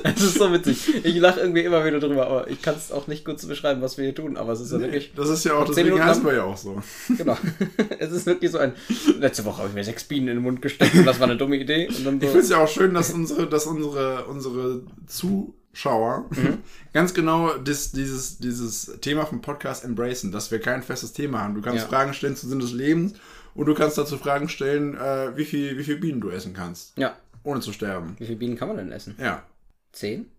[0.04, 1.04] Es ist so witzig.
[1.06, 3.82] Ich lache irgendwie immer wieder drüber, aber ich kann es auch nicht gut zu beschreiben,
[3.82, 4.38] was wir hier tun.
[4.38, 6.44] Aber es ist ja wirklich, das ist ja auch, deswegen Minuten heißt lang- wir ja
[6.44, 6.82] auch so.
[7.18, 7.38] genau.
[8.00, 8.74] Es ist wirklich so ein.
[9.20, 11.38] Letzte Woche habe ich mir sechs Bienen in den Mund gesteckt und das war eine
[11.38, 11.88] dumme Idee.
[12.04, 16.58] Dann Ich so, finde es ja auch schön, dass unsere, dass unsere, unsere Zuschauer Mhm.
[16.94, 21.54] ganz genau das, dieses, dieses Thema vom Podcast embracen, dass wir kein festes Thema haben.
[21.56, 21.88] Du kannst Ja.
[21.88, 23.14] Fragen stellen zu Sinn des Lebens
[23.58, 26.98] und du kannst dazu Fragen stellen, äh, wie viel, wie viel Bienen du essen kannst,
[26.98, 27.18] ja.
[27.44, 28.16] ohne zu sterben.
[28.20, 29.16] Wie viele Bienen kann man denn essen?
[29.20, 29.44] Ja.
[29.92, 30.32] Zehn?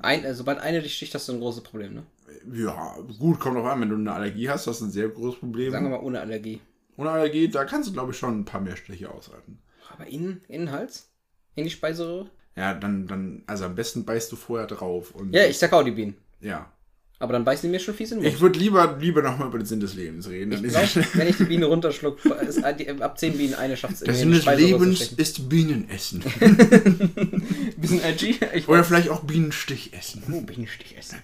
[0.00, 2.06] Ein, äh, sobald eine dich sticht, hast du ein großes Problem, ne?
[2.52, 5.38] Ja, gut, kommt drauf an, wenn du eine Allergie hast, hast du ein sehr großes
[5.38, 5.70] Problem.
[5.70, 6.60] Sagen wir mal ohne Allergie.
[6.96, 9.58] Ohne Allergie, da kannst du, glaube ich, schon ein paar mehr Stiche aushalten.
[9.92, 11.10] Aber innen, in den Hals?
[11.54, 12.30] In die Speiseröhre?
[12.56, 15.14] Ja, dann, dann, also am besten beißt du vorher drauf.
[15.14, 16.16] Und Ja, ich sag auch die Bienen.
[16.40, 16.72] Ja.
[17.18, 18.34] Aber dann beißen die mir schon fies in den Mund.
[18.34, 20.52] Ich würde lieber, lieber nochmal über den Sinn des Lebens reden.
[20.52, 24.14] Ich glaub, wenn ich die Biene runterschluck, ist ab 10 Bienen eine schafft es Der
[24.14, 26.22] Sinn des Lebens ist Bienenessen.
[27.76, 28.38] Bisschen edgy.
[28.66, 30.22] Oder vielleicht auch Bienenstich essen.
[30.30, 31.18] oh, Bienenstich essen.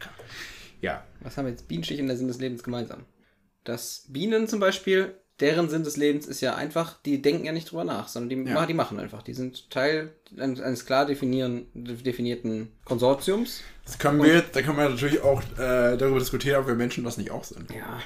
[0.81, 1.05] Ja.
[1.21, 3.05] Was haben jetzt Bienenstich und der Sinn des Lebens gemeinsam?
[3.65, 7.71] Dass Bienen zum Beispiel, deren Sinn des Lebens ist ja einfach, die denken ja nicht
[7.71, 8.65] drüber nach, sondern die, Ja.
[8.67, 9.23] die machen einfach.
[9.23, 13.63] Die sind Teil eines, eines klar definierten Konsortiums.
[13.85, 17.17] Das können wir da können wir natürlich auch äh, darüber diskutieren, ob wir Menschen das
[17.19, 17.71] nicht auch sind.
[17.71, 18.01] Ja,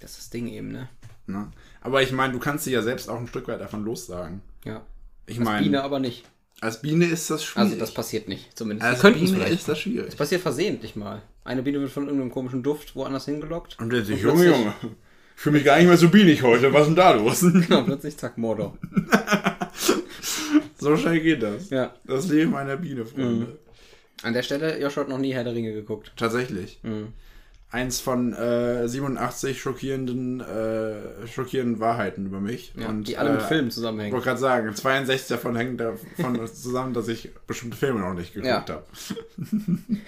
[0.00, 0.88] das ist das Ding eben, ne?
[1.26, 1.48] Ne?
[1.80, 4.42] Aber ich meine, du kannst sie ja selbst auch ein Stück weit davon lossagen.
[4.64, 4.84] Ja.
[5.26, 6.24] Ich Als meine, Biene aber nicht.
[6.60, 7.68] Als Biene ist das schwierig.
[7.70, 8.86] Also das passiert nicht, zumindest.
[8.86, 9.52] Als Biene vielleicht.
[9.52, 10.06] ist das schwierig.
[10.06, 11.22] Das passiert versehentlich mal.
[11.44, 13.78] Eine Biene wird von irgendeinem komischen Duft woanders hingelockt.
[13.78, 14.74] Und der sich, Junge, Junge,
[15.40, 16.72] fühle mich gar nicht mehr so bienig heute.
[16.72, 17.40] Was ist denn da los?
[17.52, 18.76] Genau, plötzlich zack, Mordor.
[20.78, 21.70] so schnell geht das.
[21.70, 21.94] Ja.
[22.04, 23.58] Das Leben einer Biene, Freunde.
[24.22, 26.12] An der Stelle, Joshua hat noch nie Herr der Ringe geguckt.
[26.16, 26.80] Tatsächlich.
[26.82, 27.08] Mhm.
[27.70, 32.74] Eins von äh, 87 schockierenden, äh, schockierenden Wahrheiten über mich.
[32.76, 34.12] Ja, und, die alle mit äh, Filmen Ich zusammenhängen.
[34.12, 38.68] wollte gerade sagen, 62 davon hängen davon zusammen, dass ich bestimmte Filme noch nicht geguckt
[38.68, 38.74] Ja.
[38.74, 38.84] habe.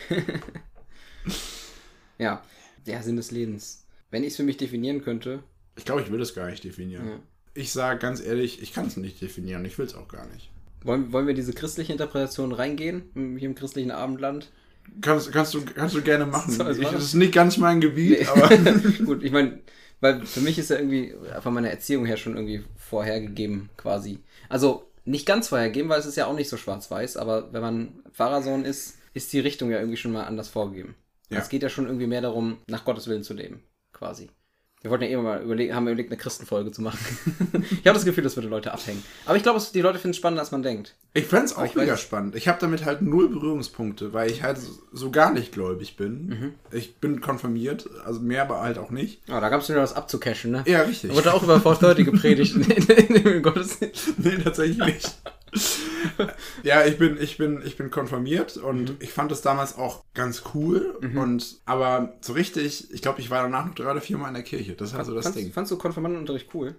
[2.18, 2.42] Ja.
[2.86, 3.81] Der Sinn des Lebens.
[4.12, 5.42] Wenn ich es für mich definieren könnte,
[5.74, 7.08] Ich glaube, ich will es gar nicht definieren.
[7.08, 7.18] Ja.
[7.54, 9.64] Ich sage ganz ehrlich, ich kann es nicht definieren.
[9.64, 10.50] Ich will es auch gar nicht.
[10.84, 13.02] wollen, wollen wir diese christliche Interpretation reingehen?
[13.38, 14.50] Hier im christlichen Abendland?
[15.00, 16.52] Kannst, kannst, du, kannst du gerne machen.
[16.52, 17.02] So, das ich, das.
[17.04, 18.26] ist nicht ganz mein Gebiet, Nee.
[18.26, 18.48] aber
[19.04, 19.60] Gut, ich meine,
[20.00, 24.18] weil für mich ist ja irgendwie von meiner Erziehung her schon irgendwie vorhergegeben, quasi.
[24.48, 27.88] Also nicht ganz vorhergegeben, weil es ist ja auch nicht so schwarz-weiß, aber wenn man
[28.12, 30.94] Pfarrersohn ist, ist die Richtung ja irgendwie schon mal anders vorgegeben.
[31.30, 31.38] Ja.
[31.38, 34.28] Es geht ja schon irgendwie mehr darum, nach Gottes Willen zu leben, quasi.
[34.80, 36.98] Wir wollten ja immer mal überlegen, haben wir überlegt, eine Christenfolge zu machen.
[37.70, 39.00] ich habe das Gefühl, das würde Leute abhängen.
[39.26, 40.96] Aber ich glaube, die Leute finden es spannender, als man denkt.
[41.14, 42.34] ich fände es auch ich mega weiß- spannend.
[42.34, 44.58] Ich habe damit halt null Berührungspunkte, weil ich halt
[44.92, 46.26] so- gar nicht gläubig bin.
[46.26, 46.54] Mhm.
[46.72, 49.22] Ich bin konfirmiert, also mehr aber halt auch nicht.
[49.28, 50.64] Oh, da gab es wieder was abzucashen, ne?
[50.66, 51.10] Ja, richtig.
[51.10, 54.18] Da wurde auch über 430 gepredigt in, in, in, in Gottesdienst.
[54.18, 55.14] nee, tatsächlich nicht.
[56.62, 58.96] ja, ich bin, ich bin, ich bin konfirmiert und Mhm.
[59.00, 60.98] ich fand es damals auch ganz cool.
[61.16, 64.34] Und aber so richtig, ich glaube, ich war danach noch drei oder vier Mal in
[64.34, 64.74] der Kirche.
[64.74, 65.52] Das halt so das Fandst, Ding.
[65.52, 66.74] fandst du Konfirmandenunterricht cool?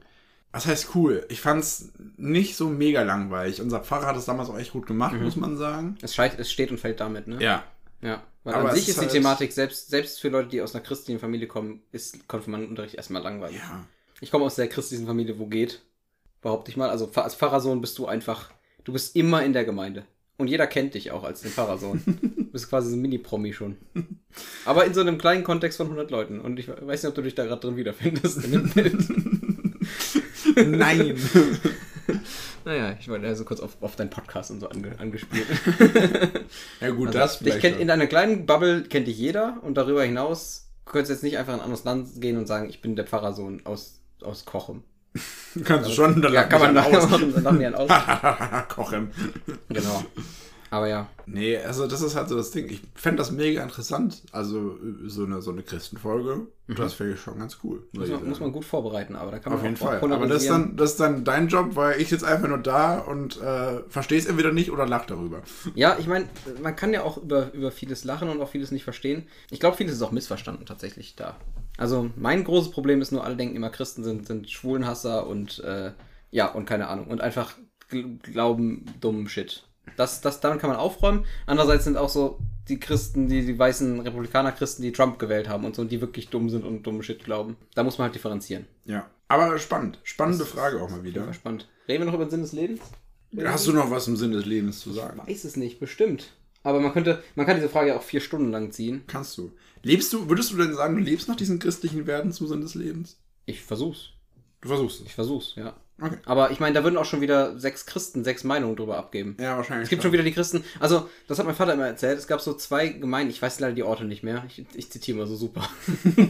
[0.52, 1.26] Was heißt cool?
[1.30, 3.60] Ich fand's nicht so mega langweilig.
[3.62, 5.98] Unser Pfarrer hat es damals auch echt gut gemacht, muss man sagen.
[6.02, 7.42] Es, scheit, es steht und fällt damit, ne?
[7.42, 7.64] Ja.
[8.02, 10.76] Ja, weil Aber an sich ist die halt- Thematik, selbst, selbst für Leute, die aus
[10.76, 13.58] einer christlichen Familie kommen, ist Konfirmandenunterricht erstmal langweilig.
[13.58, 13.86] Ja.
[14.22, 15.82] Ich komme aus der christlichen Familie, wo geht,
[16.42, 16.90] behaupte ich mal.
[16.90, 18.52] Also als Pfarrersohn bist du einfach,
[18.84, 20.06] du bist immer in der Gemeinde.
[20.38, 22.02] Und jeder kennt dich auch als den Pfarrersohn.
[22.06, 23.78] du bist quasi so ein Mini-Promi schon.
[24.66, 26.40] Aber in so einem kleinen Kontext von 100 Leuten.
[26.40, 28.96] Und ich weiß nicht, ob du dich da gerade drin wiederfindest in dem Bild.
[30.56, 31.16] Nein.
[32.66, 35.46] naja, ich wollte also kurz auf, auf deinen Podcast und so ange, angespielt.
[36.82, 37.62] ja gut, Also, das vielleicht.
[37.62, 37.80] schon.
[37.80, 41.54] in einer kleinen Bubble kennt dich jeder und darüber hinaus könntest du jetzt nicht einfach
[41.54, 44.84] in ein anderes Land gehen und sagen, ich bin der Pfarrersohn aus, aus Kochem.
[45.64, 47.04] Kannst du schon, dann Ja, kann man mich nachher
[47.80, 48.68] aus.
[48.70, 49.12] Kochen.
[49.70, 50.04] genau.
[50.74, 52.68] Aber ja, Nee, also das ist halt so das Ding.
[52.68, 54.24] Ich fände das mega interessant.
[54.32, 56.48] Also so eine, so eine Christenfolge.
[56.68, 57.88] Das wäre schon ganz cool.
[57.92, 60.12] muss man, muss man gut vorbereiten, aber da kann Auf man jeden auch Fall.
[60.12, 62.98] Aber das ist, dann, das ist dann dein Job, weil ich sitze einfach nur da
[62.98, 65.44] und äh, verstehe es entweder nicht oder lach darüber.
[65.76, 66.28] Ja, ich meine,
[66.64, 69.28] man kann ja auch über, über vieles lachen und auch vieles nicht verstehen.
[69.52, 71.38] Ich glaube, vieles ist auch missverstanden tatsächlich da.
[71.78, 75.92] Also mein großes Problem ist nur, alle denken immer, Christen sind, sind Schwulenhasser und äh,
[76.32, 77.08] ja, und keine Ahnung.
[77.08, 77.54] Und einfach
[77.90, 79.64] gl glauben dummen Shit.
[79.98, 81.26] Das, das, damit kann man aufräumen.
[81.46, 85.76] Andererseits sind auch so die Christen, die, die weißen Republikaner-Christen, die Trump gewählt haben und
[85.76, 87.58] so, die wirklich dumm sind und dummen Shit glauben.
[87.76, 88.66] Da muss man halt differenzieren.
[88.86, 89.10] Ja.
[89.28, 90.00] Aber spannend.
[90.04, 91.34] Spannende Frage auch mal wieder.
[91.34, 91.68] Spannend.
[91.88, 92.82] Reden wir noch über den Sinn des Lebens?
[93.44, 95.20] Hast du noch was im Sinn des Lebens zu sagen?
[95.26, 96.32] Weiß es nicht, bestimmt.
[96.62, 99.04] Aber man könnte, man kann diese Frage ja auch vier Stunden lang ziehen.
[99.08, 99.52] Kannst du.
[99.82, 102.76] Lebst du, würdest du denn sagen, du lebst nach diesen christlichen Werten zu Sinn des
[102.76, 103.18] Lebens?
[103.46, 104.12] Ich versuch's.
[104.62, 105.08] Du versuchst es.
[105.08, 105.76] Ich versuch's, ja.
[106.02, 106.18] Okay.
[106.26, 109.38] Aber ich meine, da würden auch schon wieder sechs Christen sechs Meinungen drüber abgeben.
[109.40, 109.86] Ja, wahrscheinlich.
[109.86, 112.42] Es gibt schon wieder die Christen, also das hat mein Vater immer erzählt, es gab
[112.42, 115.36] so zwei Gemeinden, ich weiß leider die Orte nicht mehr, ich, ich zitiere mal so
[115.36, 115.62] super.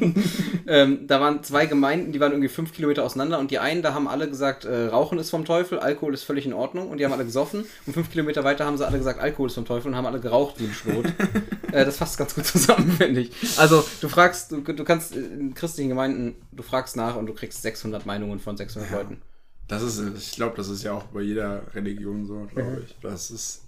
[0.67, 3.93] ähm, da waren zwei Gemeinden, die waren irgendwie fünf Kilometer auseinander und die einen, da
[3.93, 7.05] haben alle gesagt, äh, Rauchen ist vom Teufel, Alkohol ist völlig in Ordnung und die
[7.05, 9.87] haben alle gesoffen und fünf Kilometer weiter haben sie alle gesagt, Alkohol ist vom Teufel
[9.89, 11.05] und haben alle geraucht wie ein Schlot.
[11.71, 13.31] äh, das fasst ganz gut zusammen, finde ich.
[13.57, 17.61] Also du fragst, du, du kannst in christlichen Gemeinden, du fragst nach und du kriegst
[17.61, 19.21] 600 Meinungen von 600 Leuten.
[19.67, 22.95] Das ist, ich glaube, das ist ja auch bei jeder Religion so, glaube ich.
[23.01, 23.63] Das ist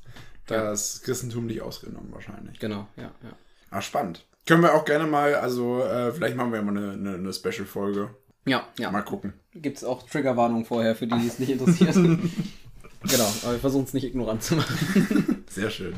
[0.48, 2.60] das Christentum nicht ausgenommen wahrscheinlich.
[2.60, 3.36] Genau, ja, ja.
[3.72, 4.26] Ah, spannend.
[4.46, 8.12] Können wir auch gerne mal, also äh, vielleicht machen wir mal eine, eine, eine Special-Folge.
[8.46, 8.92] Ja, ja.
[8.92, 9.34] Mal gucken.
[9.56, 11.96] Gibt es auch Triggerwarnungen vorher, für die, die es nicht interessiert.
[11.96, 15.44] genau, aber wir versuchen es nicht ignorant zu machen.
[15.50, 15.96] Sehr schön.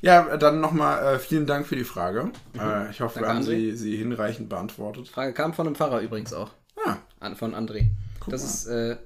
[0.00, 2.30] Ja, dann nochmal äh, vielen Dank für die Frage.
[2.56, 3.72] Äh, ich hoffe, wir Danke, haben André.
[3.72, 5.08] sie, sie hinreichend beantwortet.
[5.08, 6.52] Frage kam von einem Pfarrer übrigens auch.
[6.86, 7.88] Ah, An, von André.
[8.28, 8.48] das mal.
[8.48, 8.96] ist äh,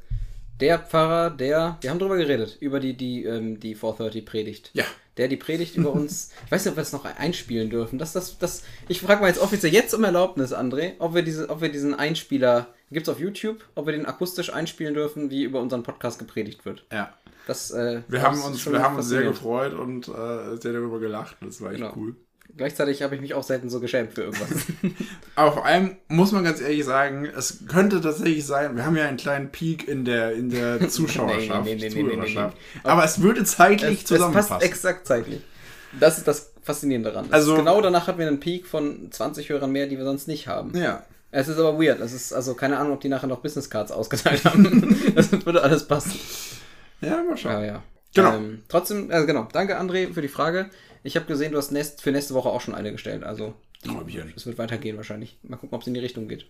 [0.60, 4.70] der Pfarrer, der, wir haben drüber geredet, über die, die, ähm, die 430-Predigt.
[4.74, 4.84] ja.
[5.16, 7.98] Der die Predigt über uns, ich weiß nicht, ob wir es noch einspielen dürfen.
[7.98, 11.48] Das, das, das, ich frage mal jetzt offiziell jetzt um Erlaubnis, André, ob wir, diese,
[11.48, 15.44] ob wir diesen Einspieler, gibt es auf YouTube, ob wir den akustisch einspielen dürfen, wie
[15.44, 16.84] über unseren Podcast gepredigt wird.
[16.92, 17.14] Ja.
[17.46, 20.74] Das, äh, Wir das haben uns, schon wir haben uns sehr gefreut und äh, sehr
[20.74, 21.38] darüber gelacht.
[21.40, 21.94] Das war echt Genau.
[21.96, 22.14] cool.
[22.56, 24.48] Gleichzeitig habe ich mich auch selten so geschämt für irgendwas.
[25.34, 29.04] Aber vor allem muss man ganz ehrlich sagen, es könnte tatsächlich sein, wir haben ja
[29.06, 31.90] einen kleinen Peak in der, in der Zuschauerschaft, Nee, nee, nee.
[31.90, 32.56] Zuhörerschaft.
[32.82, 34.60] aber es würde zeitlich es, es passt zusammenpassen.
[34.62, 35.40] exakt zeitlich.
[36.00, 37.26] Das ist das Faszinierende daran.
[37.30, 40.26] Also- Also, genau danach hatten wir einen Peak von 20 Hörern mehr, die wir sonst
[40.28, 40.76] nicht haben.
[40.76, 41.04] ja.
[41.32, 42.00] Es ist aber weird.
[42.00, 44.96] Es ist also keine Ahnung, ob die nachher noch Business Cards ausgeteilt haben.
[45.14, 46.12] das würde alles passen.
[47.02, 47.52] Ja, mal schauen.
[47.52, 47.82] Ja, ja.
[48.14, 48.34] Genau.
[48.36, 49.46] Ähm, trotzdem, also genau.
[49.52, 50.70] Danke, André, für die Frage.
[51.02, 53.24] Ich habe gesehen, du hast nächst, für nächste Woche auch schon eine gestellt.
[53.24, 53.54] Also,
[54.36, 55.38] es wird weitergehen wahrscheinlich.
[55.42, 56.46] Mal gucken, ob es in die Richtung geht.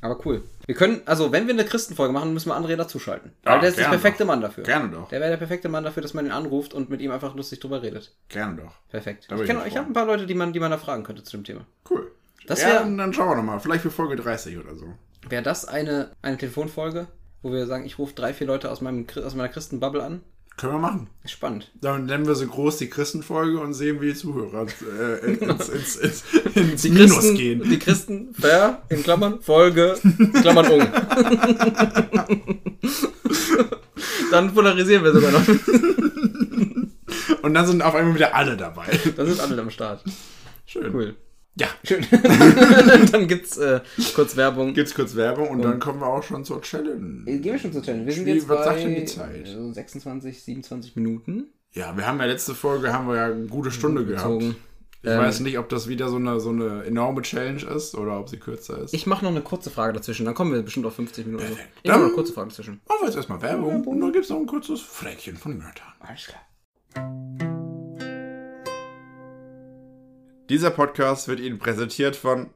[0.00, 0.42] Aber cool.
[0.66, 3.30] Wir können, also, wenn wir eine Christenfolge machen, müssen wir André dazuschalten.
[3.44, 4.26] Weil Ja, der ist der perfekte doch.
[4.26, 4.64] Mann dafür.
[4.64, 5.08] Gerne doch.
[5.10, 7.60] Der wäre der perfekte Mann dafür, dass man ihn anruft und mit ihm einfach lustig
[7.60, 8.12] drüber redet.
[8.28, 8.72] Gerne doch.
[8.88, 9.26] Perfekt.
[9.28, 11.22] Da Ich, ich ich habe ein paar Leute, die man, die man da fragen könnte
[11.22, 11.64] zu dem Thema.
[11.88, 12.10] Cool.
[12.48, 13.60] Das ja, wär- dann, dann schauen wir nochmal.
[13.60, 14.86] Vielleicht für Folge 30 oder so.
[15.28, 17.06] Wäre das eine, eine Telefonfolge,
[17.42, 20.22] wo wir sagen, ich rufe drei, vier Leute aus, meinem, aus meiner Christenbubble an?
[20.56, 21.08] Können wir machen.
[21.24, 21.70] Spannend.
[21.80, 24.66] Dann nennen wir so groß die Christenfolge und sehen, wie die Zuhörer
[25.00, 27.62] äh, ins, ins, ins, ins Die Minus Christen, gehen.
[27.62, 29.98] Die Christen, ver, in Klammern, Folge,
[30.40, 30.80] Klammern um.
[34.30, 35.46] Dann polarisieren wir sogar noch.
[37.42, 38.98] Und dann sind auf einmal wieder alle dabei.
[39.16, 40.02] Da sind alle am Start.
[40.64, 40.94] Schön.
[40.94, 41.16] Cool.
[41.56, 41.66] Ja.
[41.84, 42.04] Schön.
[43.12, 43.80] Dann gibt's äh,
[44.14, 44.72] kurz Werbung.
[44.74, 47.24] Gibt's kurz Werbung und dann kommen wir auch schon zur Challenge.
[47.26, 48.06] Gehen wir schon zur Challenge.
[48.06, 49.46] Wir sind Wie- jetzt was sagt denn die Zeit?
[49.48, 51.48] äh, 26, 27 Minuten.
[51.72, 54.42] Ja, wir haben ja letzte Folge haben wir ja eine gute Stunde gehabt.
[55.04, 58.18] Ich Ähm, weiß nicht, ob das wieder so eine, so eine enorme Challenge ist oder
[58.20, 58.94] ob sie kürzer ist.
[58.94, 60.24] Ich mache noch eine kurze Frage dazwischen.
[60.26, 61.44] Dann kommen wir bestimmt auf 50 Minuten.
[61.44, 61.68] Perfekt.
[61.82, 62.80] Ich mache eine kurze Frage dazwischen.
[62.88, 65.92] Machen wir jetzt erstmal Werbung und dann gibt's noch ein kurzes Fräkchen von Jonathan.
[66.00, 67.61] Alles klar.
[70.48, 72.50] Dieser Podcast wird Ihnen präsentiert von.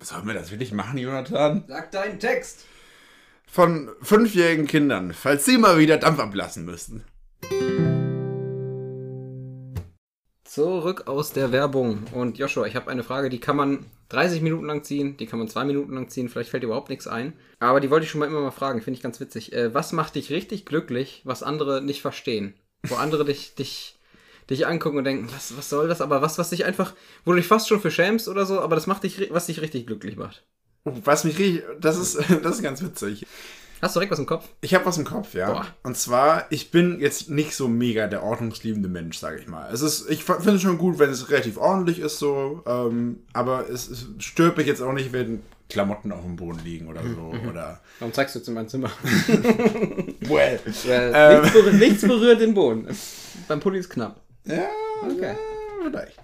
[0.00, 1.64] Sollen wir das wirklich machen, Jonathan?
[1.68, 2.64] Sag deinen Text.
[3.46, 7.04] Von fünfjährigen Kindern, falls sie mal wieder Dampf ablassen müssen.
[10.44, 12.04] Zurück aus der Werbung.
[12.12, 15.38] Und Joshua, ich habe eine Frage, die kann man 30 Minuten lang ziehen, die kann
[15.38, 17.32] man 2 Minuten lang ziehen, vielleicht fällt dir überhaupt nichts ein.
[17.58, 19.52] Aber die wollte ich schon mal immer mal fragen, finde ich ganz witzig.
[19.52, 22.54] Äh, was macht dich richtig glücklich, was andere nicht verstehen?
[22.82, 23.97] Wo andere dich, dich,
[24.50, 26.00] dich angucken und denken, was, was soll das?
[26.00, 28.74] Aber was, was dich einfach, wo du dich fast schon für schämst oder so, aber
[28.76, 30.44] das macht dich, was dich richtig glücklich macht.
[30.84, 31.64] Oh, Was mich richtig.
[31.80, 33.26] Das ist, das ist ganz witzig.
[33.80, 34.48] Hast du direkt was im Kopf?
[34.60, 35.52] Ich habe was im Kopf, ja.
[35.52, 35.66] Boah.
[35.84, 39.70] Und zwar, ich bin jetzt nicht so mega der ordnungsliebende Mensch, sage ich mal.
[39.72, 42.62] Es ist, ich finde es schon gut, wenn es relativ ordentlich ist, so.
[42.66, 46.88] Ähm, aber es, es stört mich jetzt auch nicht, wenn Klamotten auf dem Boden liegen
[46.88, 47.32] oder so.
[47.48, 47.80] Oder.
[48.00, 48.90] Warum zeigst du jetzt in mein Zimmer?
[50.22, 50.58] Well.
[50.86, 51.42] Äh, Ähm.
[51.42, 52.88] nichts, berührt, nichts berührt den Boden.
[53.46, 54.20] Beim Pulli ist knapp.
[54.48, 54.68] Ja,
[55.06, 55.20] Okay.
[55.32, 55.36] ja,
[55.84, 56.18] vielleicht.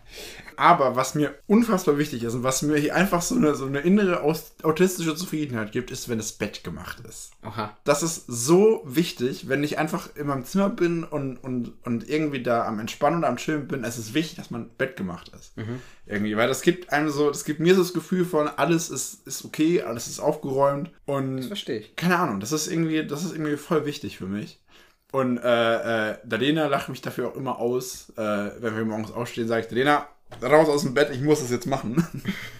[0.56, 3.80] Aber was mir unfassbar wichtig ist und was mir hier einfach so eine, so eine
[3.80, 7.32] innere autistische Zufriedenheit gibt, ist, wenn das Bett gemacht ist.
[7.44, 7.76] Oha.
[7.84, 12.42] Das ist so wichtig, wenn ich einfach in meinem Zimmer bin und, und, und irgendwie
[12.42, 13.82] da am Entspannen und am Chillen bin.
[13.84, 15.54] Es ist wichtig, dass mein Bett gemacht ist.
[16.06, 19.26] Irgendwie, weil das gibt einem so, das gibt mir so das Gefühl von, alles ist,
[19.26, 21.96] ist okay, alles ist aufgeräumt und Das verstehe ich.
[21.96, 24.60] keine Ahnung, das ist irgendwie, das ist irgendwie voll wichtig für mich.
[25.14, 28.20] Und äh, äh, Dalena lacht mich dafür auch immer aus, äh,
[28.58, 30.08] wenn wir morgens aufstehen, sage ich, Dalena,
[30.42, 32.04] raus aus dem Bett, ich muss das jetzt machen.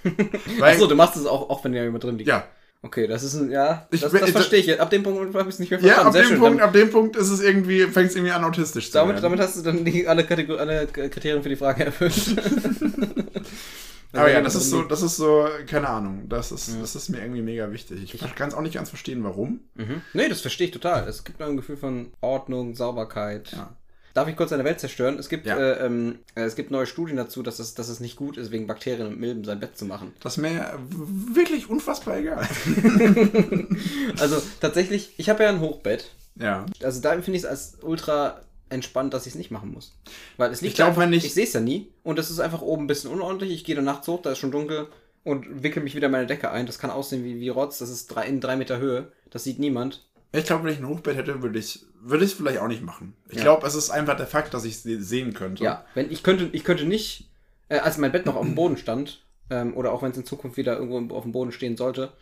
[0.60, 2.28] Achso, du machst es auch, auch wenn da jemand drin liegt.
[2.28, 2.44] ja,
[2.80, 4.80] Okay, das ist ein, ja, Ich das, bin- das verstehe ich.
[4.80, 6.06] Ab dem Punkt habe ich es nicht mehr ja verstanden.
[6.06, 6.38] ab, Sehr dem schön.
[6.38, 9.22] Punkt, ab dem Punkt ist es irgendwie, fängt es irgendwie an, autistisch zu damit, werden.
[9.24, 12.14] damit hast du dann die, alle, Kategor alle Kriterien für die Frage erfüllt.
[14.14, 17.18] Aber ja, das ist so, das ist so, keine Ahnung, das ist, das ist mir
[17.20, 18.14] irgendwie mega wichtig.
[18.14, 19.60] Ich kann es auch nicht ganz verstehen, warum.
[19.74, 20.02] Mhm.
[20.12, 21.06] Nee, das verstehe ich total.
[21.08, 23.52] Es gibt ein Gefühl von Ordnung, Sauberkeit.
[23.52, 23.74] Ja.
[24.14, 25.18] Darf ich kurz eine Welt zerstören?
[25.18, 25.56] Es gibt, Ja.
[25.58, 28.52] äh, ähm, äh, es gibt neue Studien dazu, dass es, dass es nicht gut ist,
[28.52, 30.12] wegen Bakterien und Milben sein Bett zu machen.
[30.20, 32.46] Das ist mir wirklich unfassbar egal.
[34.20, 36.10] Also tatsächlich, ich habe ja ein Hochbett.
[36.36, 36.64] ja.
[36.82, 39.92] Also da finde ich es als ultra entspannt, dass ich es nicht machen muss.
[40.36, 42.30] Weil es liegt Ich glaub, einfach, wenn ich- ich sehe es ja nie und es
[42.30, 43.52] ist einfach oben ein bisschen unordentlich.
[43.52, 44.88] Ich gehe dann nachts hoch, da ist schon dunkel
[45.22, 46.66] und wickel mich wieder in meine Decke ein.
[46.66, 49.12] Das kann aussehen wie, wie Rotz, das ist drei, in drei Meter Höhe.
[49.30, 50.04] Das sieht niemand.
[50.32, 52.82] Ich glaube, wenn ich ein Hochbett hätte, würde ich würde ich es vielleicht auch nicht
[52.82, 53.14] machen.
[53.30, 53.44] Ich Ja.
[53.44, 55.64] glaube, es ist einfach der Fakt, dass ich es sehen könnte.
[55.64, 57.30] Ja, wenn ich könnte, ich könnte nicht,
[57.70, 60.26] äh, als mein Bett noch auf dem Boden stand, ähm, oder auch wenn es in
[60.26, 62.12] Zukunft wieder irgendwo auf dem Boden stehen sollte,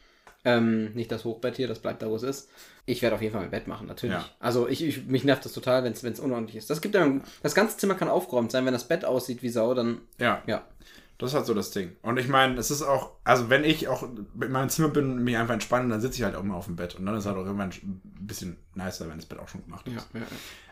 [0.45, 2.49] ähm, nicht das Hochbett hier, das bleibt da, wo es ist.
[2.85, 4.17] Ich werde auf jeden Fall mein Bett machen, natürlich.
[4.17, 4.25] Ja.
[4.41, 6.69] Also ich, ich, mich nervt das total, wenn es unordentlich ist.
[6.69, 9.75] Das gibt dann, das ganze Zimmer kann aufgeräumt sein, wenn das Bett aussieht wie Sau,
[9.75, 10.43] dann Ja.
[10.47, 10.65] ja.
[11.19, 11.97] Das ist halt so das Ding.
[12.03, 15.23] Und ich meine, es ist auch, also wenn ich auch in meinem Zimmer bin und
[15.23, 16.97] mich einfach entspanne, dann sitze ich halt auch immer auf dem Bett.
[16.97, 19.87] Und dann ist halt auch irgendwann ein bisschen nicer, wenn das Bett auch schon gemacht
[19.87, 19.95] ist.
[19.95, 20.27] ja, ja.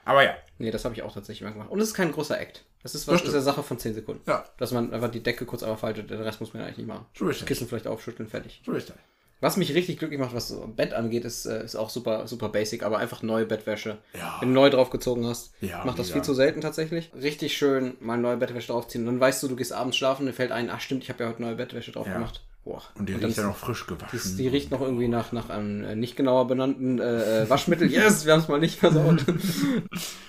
[0.04, 1.70] Aber ja, Nee, das habe ich auch tatsächlich mal gemacht.
[1.70, 2.64] Und es ist kein großer Act.
[2.82, 4.22] Das ist was, das ist eine Sache von 10 Sekunden.
[4.28, 4.44] Ja.
[4.58, 7.06] Dass man einfach die Decke kurz einmal faltet, den Rest muss man eigentlich nicht machen.
[7.16, 8.60] so ist Das Kissen vielleicht aufschütteln, fertig.
[8.66, 8.96] So ist das.
[9.42, 12.50] Was mich richtig glücklich macht, was so Bett angeht, ist, äh, ist auch super, super
[12.50, 13.98] basic, aber einfach neue Bettwäsche.
[14.12, 14.36] Ja.
[14.40, 16.14] Wenn du neu draufgezogen hast, Ja, macht das mega.
[16.16, 17.10] viel zu selten tatsächlich.
[17.14, 19.06] Richtig schön mal neue Bettwäsche draufziehen.
[19.08, 21.08] Und dann weißt du, du gehst abends schlafen und dir fällt ein, ach stimmt, ich
[21.08, 22.12] habe ja heute neue Bettwäsche drauf Ja.
[22.14, 22.44] gemacht.
[22.64, 22.82] Boah.
[22.98, 24.20] Und die dann riecht ja noch frisch gewaschen.
[24.36, 27.88] Die, die riecht noch irgendwie nach, nach einem äh, nicht genauer benannten äh, äh, Waschmittel.
[27.90, 29.24] Yes, wir haben es mal nicht versaut.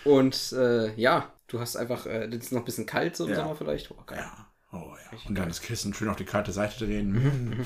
[0.06, 3.32] Und äh, ja, du hast einfach, äh, das ist noch ein bisschen kalt so im
[3.32, 3.36] Ja.
[3.36, 3.92] Sommer vielleicht.
[3.92, 4.20] Oh, geil.
[4.22, 4.48] Ja.
[4.72, 5.18] Oh ja.
[5.28, 7.66] Und dann das Kissen schön auf die kalte Seite drehen.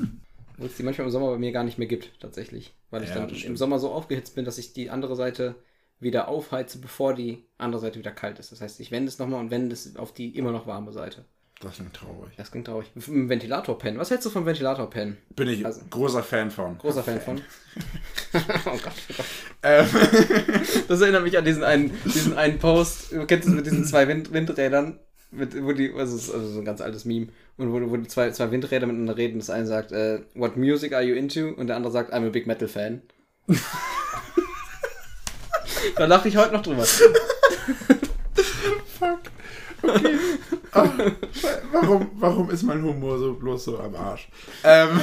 [0.60, 2.72] Wo es die manchmal im Sommer bei mir gar nicht mehr gibt, tatsächlich.
[2.90, 3.56] Weil ich Ja, dann das im.
[3.56, 5.54] Sommer so aufgehitzt bin, dass ich die andere Seite
[5.98, 8.52] wieder aufheize, bevor die andere Seite wieder kalt ist.
[8.52, 11.24] Das heißt, ich wende es nochmal und wende es auf die immer noch warme Seite.
[11.60, 12.32] Das klingt traurig.
[12.38, 12.90] Das klingt traurig.
[12.96, 13.98] Ein Ventilatorpen.
[13.98, 15.18] Was hältst du vom Ventilatorpen?
[15.36, 16.78] Bin ich Also- großer Fan von.
[16.78, 17.36] Großer Fan von.
[18.32, 18.38] oh
[18.82, 19.26] Gott, oh Gott.
[19.62, 19.86] Ähm,
[20.88, 23.12] Das erinnert mich an diesen einen, diesen einen Post.
[23.12, 24.98] Du kennst es mit diesen zwei Wind, Windrädern,
[25.32, 27.28] mit, wo die, also, also so ein ganz altes Meme,
[27.60, 29.38] und wo, wo die zwei, zwei Windräder miteinander reden.
[29.38, 31.48] Das eine sagt, äh, What music are you into?
[31.48, 33.02] Und der andere sagt, I'm a big metal fan.
[35.96, 36.84] da lache ich heute noch drüber.
[41.72, 44.28] warum, warum ist mein Humor so bloß so am Arsch?
[44.64, 45.00] Ähm,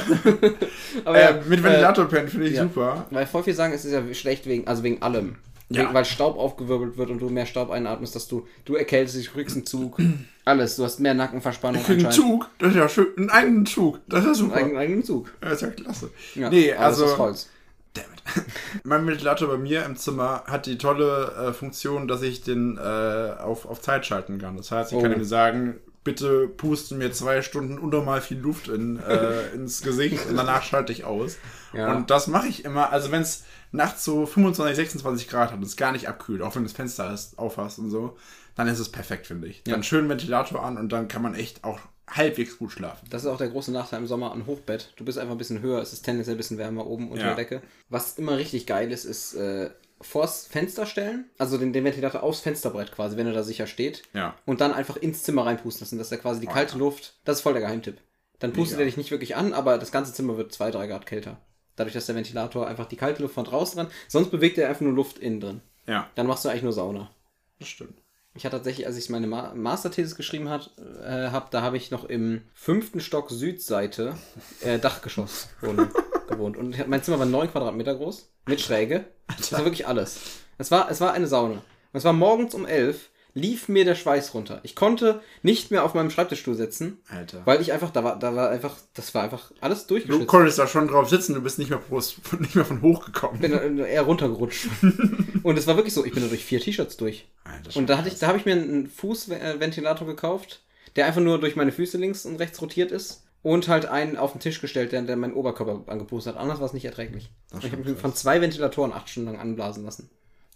[1.04, 2.62] Aber äh, mit Ventilatorpen finde ich ja.
[2.62, 3.06] super.
[3.10, 5.36] Weil voll viel sagen, es ist ja schlecht wegen, also wegen allem.
[5.70, 5.92] Ja.
[5.92, 9.54] Weil Staub aufgewirbelt wird und du mehr Staub einatmest, dass du, du erkältest dich, kriegst
[9.54, 9.98] einen Zug,
[10.44, 10.76] alles.
[10.76, 12.48] Du hast mehr Nackenverspannung krieg einen Zug.
[12.58, 13.06] Das ist ja schön.
[13.18, 14.00] Einen eigenen Zug.
[14.08, 14.56] Das ist super.
[14.56, 15.30] Einen eigenen Zug.
[15.40, 16.10] Das ist ja klasse.
[16.34, 17.04] Ja, nee, also.
[17.04, 17.48] ist Holz.
[17.94, 18.22] Dammit.
[18.84, 22.80] mein Ventilator bei mir im Zimmer hat die tolle äh, Funktion, dass ich den äh,
[22.80, 24.56] auf, auf Zeit schalten kann.
[24.56, 25.16] Das heißt, ich kann Oh.
[25.16, 30.36] ihm sagen, bitte pusten mir zwei Stunden unnormal viel Luft in, äh, ins Gesicht und
[30.36, 31.36] danach schalte ich aus.
[31.74, 31.94] Ja.
[31.94, 35.64] Und das mache ich immer, also wenn es nachts so 25, 26 Grad hat und
[35.66, 38.16] es gar nicht abkühlt, auch wenn das Fenster ist, aufhast und so,
[38.54, 39.62] dann ist es perfekt, finde ich.
[39.64, 39.82] Dann Ja.
[39.82, 43.06] schön Ventilator an und dann kann man echt auch halbwegs gut schlafen.
[43.10, 44.94] Das ist auch der große Nachteil im Sommer an Hochbett.
[44.96, 47.34] Du bist einfach ein bisschen höher, es ist tendenziell ein bisschen wärmer oben unter Ja.
[47.34, 47.62] der Decke.
[47.90, 49.68] Was immer richtig geil ist, ist äh,
[50.00, 54.02] vors Fenster stellen, also den, den Ventilator aufs Fensterbrett quasi, wenn er da sicher steht.
[54.12, 54.34] Ja.
[54.46, 56.78] Und dann einfach ins Zimmer reinpusten lassen, dass er quasi die Oh, kalte ja.
[56.78, 57.98] Luft, das ist voll der Geheimtipp.
[58.38, 58.82] Dann pustet Mega.
[58.82, 61.38] er dich nicht wirklich an, aber das ganze Zimmer wird 2, 3 Grad kälter.
[61.74, 64.80] Dadurch, dass der Ventilator einfach die kalte Luft von draußen dran, sonst bewegt er einfach
[64.82, 65.60] nur Luft innen drin.
[65.86, 67.10] Ja, Dann machst du eigentlich nur Sauna.
[67.58, 67.98] das stimmt.
[68.34, 70.70] Ich hatte tatsächlich, als ich meine Ma Masterthesis geschrieben hat,
[71.02, 74.16] äh, habe, da habe ich noch im fünften Stock Südseite
[74.60, 75.90] äh, Dachgeschoss wohnen,
[76.28, 76.56] gewohnt.
[76.56, 79.06] Und mein Zimmer war 9 Quadratmeter groß, mit Schräge.
[79.36, 80.20] Das war wirklich alles.
[80.58, 81.54] Es war, es war eine Sauna.
[81.54, 81.62] Und
[81.98, 84.60] es war morgens um 11, lief mir der Schweiß runter.
[84.64, 87.42] Ich konnte nicht mehr auf meinem Schreibtischstuhl sitzen, Alter.
[87.44, 90.26] weil ich einfach, da war, da war einfach, das war einfach alles Du durchgeschützt.
[90.26, 93.34] konntest da schon drauf sitzen, du bist nicht mehr, bloß, nicht mehr von hoch gekommen.
[93.34, 94.68] Ich bin eher runtergerutscht.
[95.44, 97.28] Und es war wirklich so, ich bin da durch vier T-Shirts durch.
[97.44, 100.62] Alter, Und da hatte ich, da habe ich mir einen Fußventilator gekauft,
[100.96, 103.22] der einfach nur durch meine Füße links und rechts rotiert ist.
[103.42, 106.40] Und halt einen auf den Tisch gestellt, der, der meinen Oberkörper angepustet hat.
[106.40, 107.30] Anders war es nicht erträglich.
[107.50, 110.10] Das Und ich habe mich von zwei Ventilatoren acht Stunden lang anblasen lassen.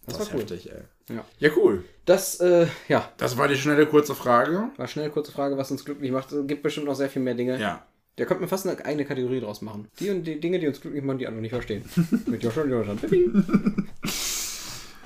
[0.04, 0.40] Das, das war cool.
[0.40, 1.14] heftig, ey.
[1.14, 1.24] Ja.
[1.38, 1.84] Ja, cool.
[2.06, 4.70] Das, äh, ja, Das war die schnelle, kurze Frage.
[4.76, 6.32] war schnell eine kurze Frage, was uns glücklich macht.
[6.32, 7.60] Es gibt bestimmt noch sehr viel mehr Dinge.
[7.60, 7.86] Ja.
[8.16, 9.88] Da könnte man fast eine eigene Kategorie draus machen.
[10.00, 11.84] Die und die Dinge, die uns glücklich machen, die andere nicht verstehen.
[12.26, 13.88] Mit Joshua und Jonathan.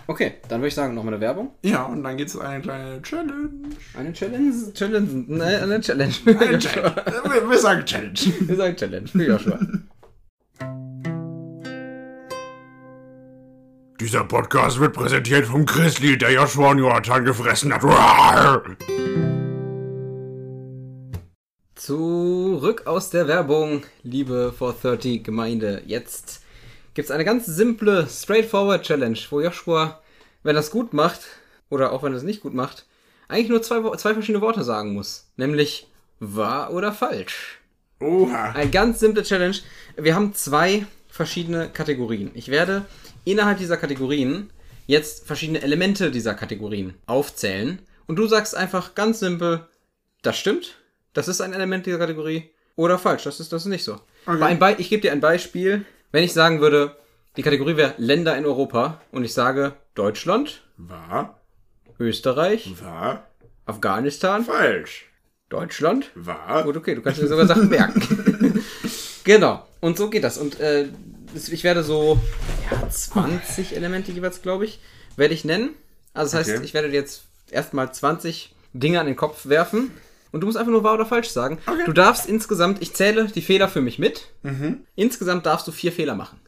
[0.09, 1.51] Okay, dann würde ich sagen, nochmal eine Werbung.
[1.63, 3.51] Ja, und dann gibt es eine kleine Challenge.
[3.99, 4.73] Eine Challenge.
[4.73, 5.25] Challenge.
[5.27, 6.15] Nein, eine Challenge.
[6.27, 6.95] Eine Challenge.
[7.25, 8.19] wir, wir sagen Challenge.
[8.41, 9.59] Wir sagen Challenge für Joshua.
[13.99, 17.83] Dieser Podcast wird präsentiert vom Chrisli, der Joshua und Jonathan gefressen hat.
[21.75, 25.83] Zurück aus der Werbung, liebe 430 Gemeinde.
[26.97, 30.01] Jetzt gibt's eine ganz simple, straightforward Challenge, wo Joshua,
[30.43, 31.21] wenn er es gut macht,
[31.69, 32.87] oder auch wenn er es nicht gut macht,
[33.29, 35.31] eigentlich nur zwei, zwei verschiedene Worte sagen muss.
[35.37, 35.89] Nämlich
[36.21, 37.61] wahr oder falsch.
[38.01, 38.53] Oha.
[38.53, 39.59] Eine ganz simple Challenge.
[39.99, 42.31] Wir haben zwei verschiedene Kategorien.
[42.33, 42.87] Ich werde
[43.27, 44.49] innerhalb dieser Kategorien
[44.87, 47.79] jetzt verschiedene Elemente dieser Kategorien aufzählen.
[48.07, 49.69] Und du sagst einfach ganz simpel,
[50.23, 50.79] das stimmt,
[51.13, 52.49] das ist ein Element dieser Kategorie.
[52.75, 54.01] Oder falsch, das ist, das ist nicht so.
[54.25, 54.39] Okay.
[54.41, 55.85] Bei Be ich gebe dir ein Beispiel.
[56.13, 56.97] Wenn ich sagen würde,
[57.37, 61.41] die Kategorie wäre Länder in Europa und ich sage Deutschland, War.
[61.99, 63.27] Österreich, War.
[63.65, 65.07] Afghanistan, Falsch.
[65.49, 66.65] Deutschland, War.
[66.65, 68.63] Gut, okay, du kannst dir sogar Sachen merken.
[69.25, 70.39] genau, und so geht das.
[70.39, 70.89] Und äh,
[71.35, 72.19] ich werde so
[72.71, 74.81] ja, 20 Elemente jeweils, glaube ich,
[75.17, 75.71] werde ich nennen.
[76.15, 76.65] Also das heißt, Okay.
[76.65, 79.91] ich werde dir jetzt erstmal 20 Dinge an den Kopf werfen.
[80.37, 81.57] Und du musst einfach nur wahr oder falsch sagen.
[81.87, 84.27] Du darfst insgesamt, ich zähle die Fehler für mich mit.
[84.95, 86.39] Insgesamt darfst du vier Fehler machen.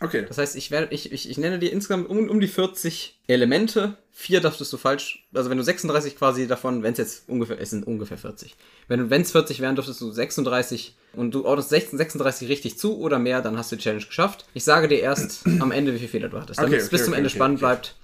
[0.00, 0.24] Okay.
[0.28, 3.96] Das heißt, ich, werde, ich, ich, ich nenne dir insgesamt um, um die 40 Elemente.
[4.12, 7.70] Vier darfst du falsch, also wenn du 36 quasi davon, wenn es jetzt ungefähr, es
[7.70, 8.54] sind ungefähr 40.
[8.86, 13.18] Wenn es 40 wären, dürftest du 36 und du ordnest 16, 36 richtig zu oder
[13.18, 14.44] mehr, dann hast du die Challenge geschafft.
[14.54, 16.60] Ich sage dir erst am Ende, wie viele Fehler du hattest.
[16.60, 17.66] Damit Okay, es okay, bis zum okay, Ende okay, spannend okay.
[17.66, 17.96] bleibt,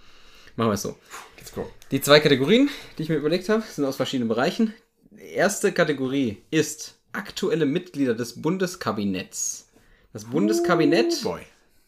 [0.56, 0.96] machen wir es so.
[1.38, 1.70] Let's go.
[1.92, 2.68] Die zwei Kategorien,
[2.98, 4.74] die ich mir überlegt habe, sind aus verschiedenen Bereichen.
[5.20, 9.68] Erste Kategorie ist aktuelle Mitglieder des Bundeskabinetts.
[10.12, 11.40] Das Bundeskabinett Oh boy.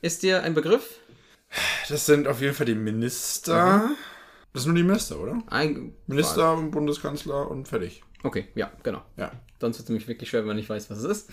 [0.02, 0.98] ist dir ein Begriff?
[1.88, 3.90] Das sind auf jeden Fall die Minister.
[4.52, 5.38] Das sind nur die Minister, oder?
[5.46, 8.02] Ein Minister und Bundeskanzler und fertig.
[8.22, 9.02] Okay, ja, genau.
[9.16, 9.32] Ja.
[9.60, 11.30] Sonst wird es nämlich wirklich schwer, wenn man nicht weiß, was es ist.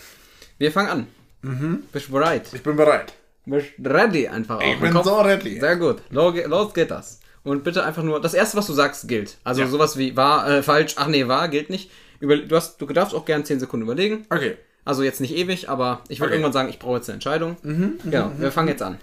[0.58, 1.08] Wir fangen an.
[1.42, 1.84] Mhm.
[1.92, 2.50] Bist du bereit?
[2.54, 3.14] Ich bin bereit.
[3.46, 5.06] Bist du ready einfach Ich auf bin Kopf?
[5.06, 5.60] so ready.
[5.60, 6.02] Sehr gut.
[6.10, 7.20] Los geht das.
[7.48, 9.38] Und bitte einfach nur, das erste, was du sagst, gilt.
[9.44, 9.68] Also Ja.
[9.68, 11.90] sowas wie war, äh, falsch, ach nee, war, gilt nicht.
[12.20, 14.26] Über, du, hast, du darfst auch gern 10 Sekunden überlegen.
[14.30, 14.58] Okay.
[14.86, 16.36] Also jetzt nicht ewig, aber ich würde Okay.
[16.36, 17.58] irgendwann sagen, ich brauche jetzt eine Entscheidung.
[17.62, 18.98] Mhm, genau, wir fangen jetzt an.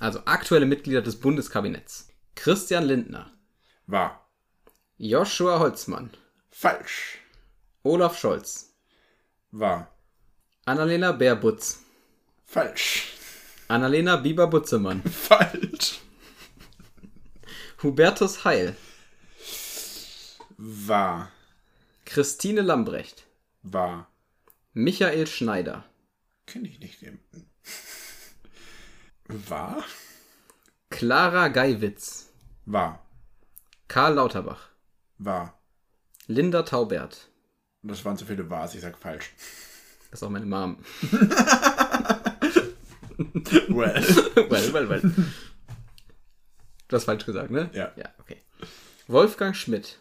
[0.00, 2.08] Also aktuelle Mitglieder des Bundeskabinetts.
[2.36, 3.30] Christian Lindner,
[3.86, 4.28] War.
[4.96, 6.10] Joshua Holzmann,
[6.50, 7.18] Falsch.
[7.82, 8.74] Olaf Scholz,
[9.50, 9.88] War.
[10.64, 11.80] Annalena Baerbutz,
[12.44, 13.12] Falsch.
[13.68, 16.00] Annalena Bieber-Butzemann, Falsch.
[17.84, 18.74] Hubertus Heil,
[20.56, 21.30] War.
[22.06, 23.26] Christine Lambrecht,
[23.62, 24.08] War.
[24.72, 25.84] Michael Schneider,
[26.46, 27.02] Kenne ich nicht.
[29.28, 29.84] War.
[30.88, 32.30] Clara Geiwitz,
[32.64, 33.04] War.
[33.86, 34.70] Karl Lauterbach,
[35.18, 35.60] War.
[36.26, 37.28] Linda Taubert.
[37.82, 39.30] Das waren zu viele Wars, ich sag falsch.
[40.10, 40.78] Das ist auch meine Mom.
[43.68, 44.02] Well.
[44.48, 45.02] well, well, well.
[46.88, 47.70] Du hast falsch gesagt, ne?
[47.72, 47.92] Ja.
[47.96, 48.36] Ja, okay.
[49.08, 49.98] Wolfgang Schmidt,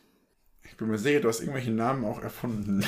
[0.63, 2.85] Ich bin mir sicher, du hast irgendwelche Namen auch erfunden.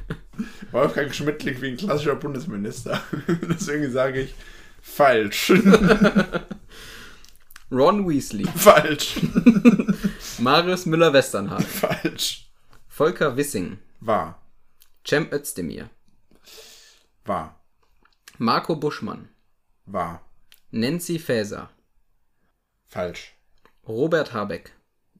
[0.72, 3.02] Wolfgang Schmidt klingt wie ein klassischer Bundesminister.
[3.42, 4.34] Deswegen sage ich
[4.80, 5.50] falsch.
[7.72, 9.16] Ron Weasley, falsch.
[10.38, 12.50] Marius Müller-Westernhagen, falsch.
[12.88, 14.40] Volker Wissing, War.
[15.06, 15.88] Cem Özdemir,
[17.24, 17.60] War.
[18.38, 19.28] Marco Buschmann,
[19.86, 20.22] War.
[20.72, 21.68] Nancy Faeser,
[22.90, 23.36] Falsch.
[23.86, 24.72] Robert Habeck,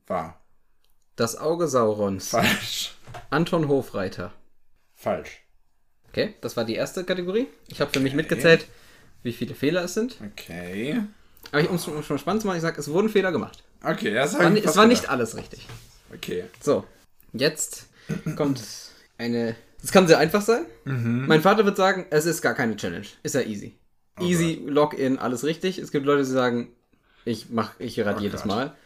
[0.09, 0.41] War.
[1.15, 2.97] Das Auge Saurons, Falsch.
[3.31, 4.33] Anton Hofreiter.
[4.93, 5.43] Falsch.
[6.09, 7.47] Okay, das war die erste Kategorie.
[7.69, 8.67] Ich habe für mich mitgezählt,
[9.23, 10.17] wie viele Fehler es sind.
[10.33, 11.01] Okay.
[11.53, 13.63] Aber um es schon schon spannend zu machen, ich sage, es wurden Fehler gemacht.
[13.85, 15.69] Okay, das War, ich es war nicht alles richtig.
[16.13, 16.47] Okay.
[16.61, 16.85] So,
[17.33, 17.87] jetzt
[18.35, 18.61] kommt
[19.17, 19.55] eine.
[19.81, 20.67] Das kann sehr einfach sein.
[20.85, 23.07] Mein Vater wird sagen, es ist gar keine Challenge.
[23.23, 23.79] Ist ja easy.
[24.19, 25.79] easy, Login, alles richtig.
[25.79, 26.75] Es gibt Leute, die sagen,
[27.25, 28.49] ich mach, ich rate Oh jedes Gott.
[28.49, 28.77] Mal.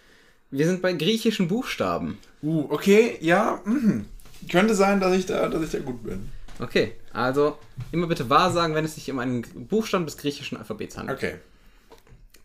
[0.50, 2.18] Wir sind bei griechischen Buchstaben.
[2.42, 3.60] Uh, okay, ja.
[3.64, 4.06] Mhm.
[4.50, 6.30] Könnte sein, dass ich da, dass ich da gut bin.
[6.60, 7.58] Okay, also
[7.90, 11.18] immer bitte wahr sagen, wenn es sich um einen Buchstaben des griechischen Alphabets handelt.
[11.18, 11.36] Okay.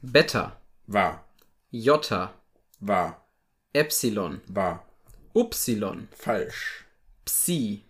[0.01, 1.25] Beta, War.
[1.69, 2.33] Jota,
[2.79, 3.25] War.
[3.73, 4.85] Epsilon, War.
[5.33, 6.85] Upsilon, Falsch.
[7.25, 7.83] Psi,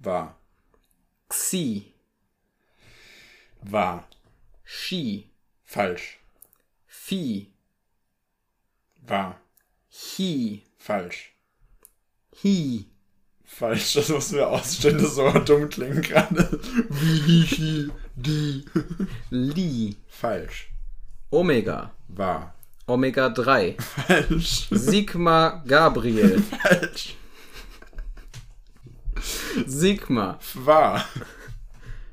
[0.00, 0.36] War.
[1.28, 1.94] Xi,
[3.62, 4.06] War.
[4.64, 5.30] Chi,
[5.64, 6.19] Falsch.
[7.10, 7.48] Phi,
[9.08, 9.40] War.
[9.90, 11.34] Chi, Falsch.
[12.44, 12.86] Hi,
[13.44, 16.60] Falsch, das mussten wir ausstellen, das so dumm klingen gerade.
[16.88, 18.64] Wie, hi, die.
[19.30, 20.72] Li, Falsch.
[21.32, 22.54] Omega, War.
[22.86, 24.68] Omega 3, Falsch.
[24.70, 27.16] Sigma Gabriel, Falsch.
[29.66, 31.04] Sigma, War.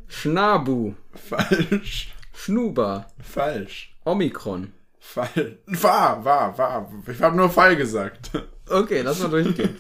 [0.07, 2.15] Schnabu, Falsch.
[2.33, 3.93] Schnuba, Falsch.
[4.03, 4.73] Omikron.
[5.08, 5.58] Fall.
[5.66, 6.91] War, war, war.
[7.08, 8.30] Ich habe nur Fall gesagt.
[8.70, 9.78] Okay, lass mal durchgehen.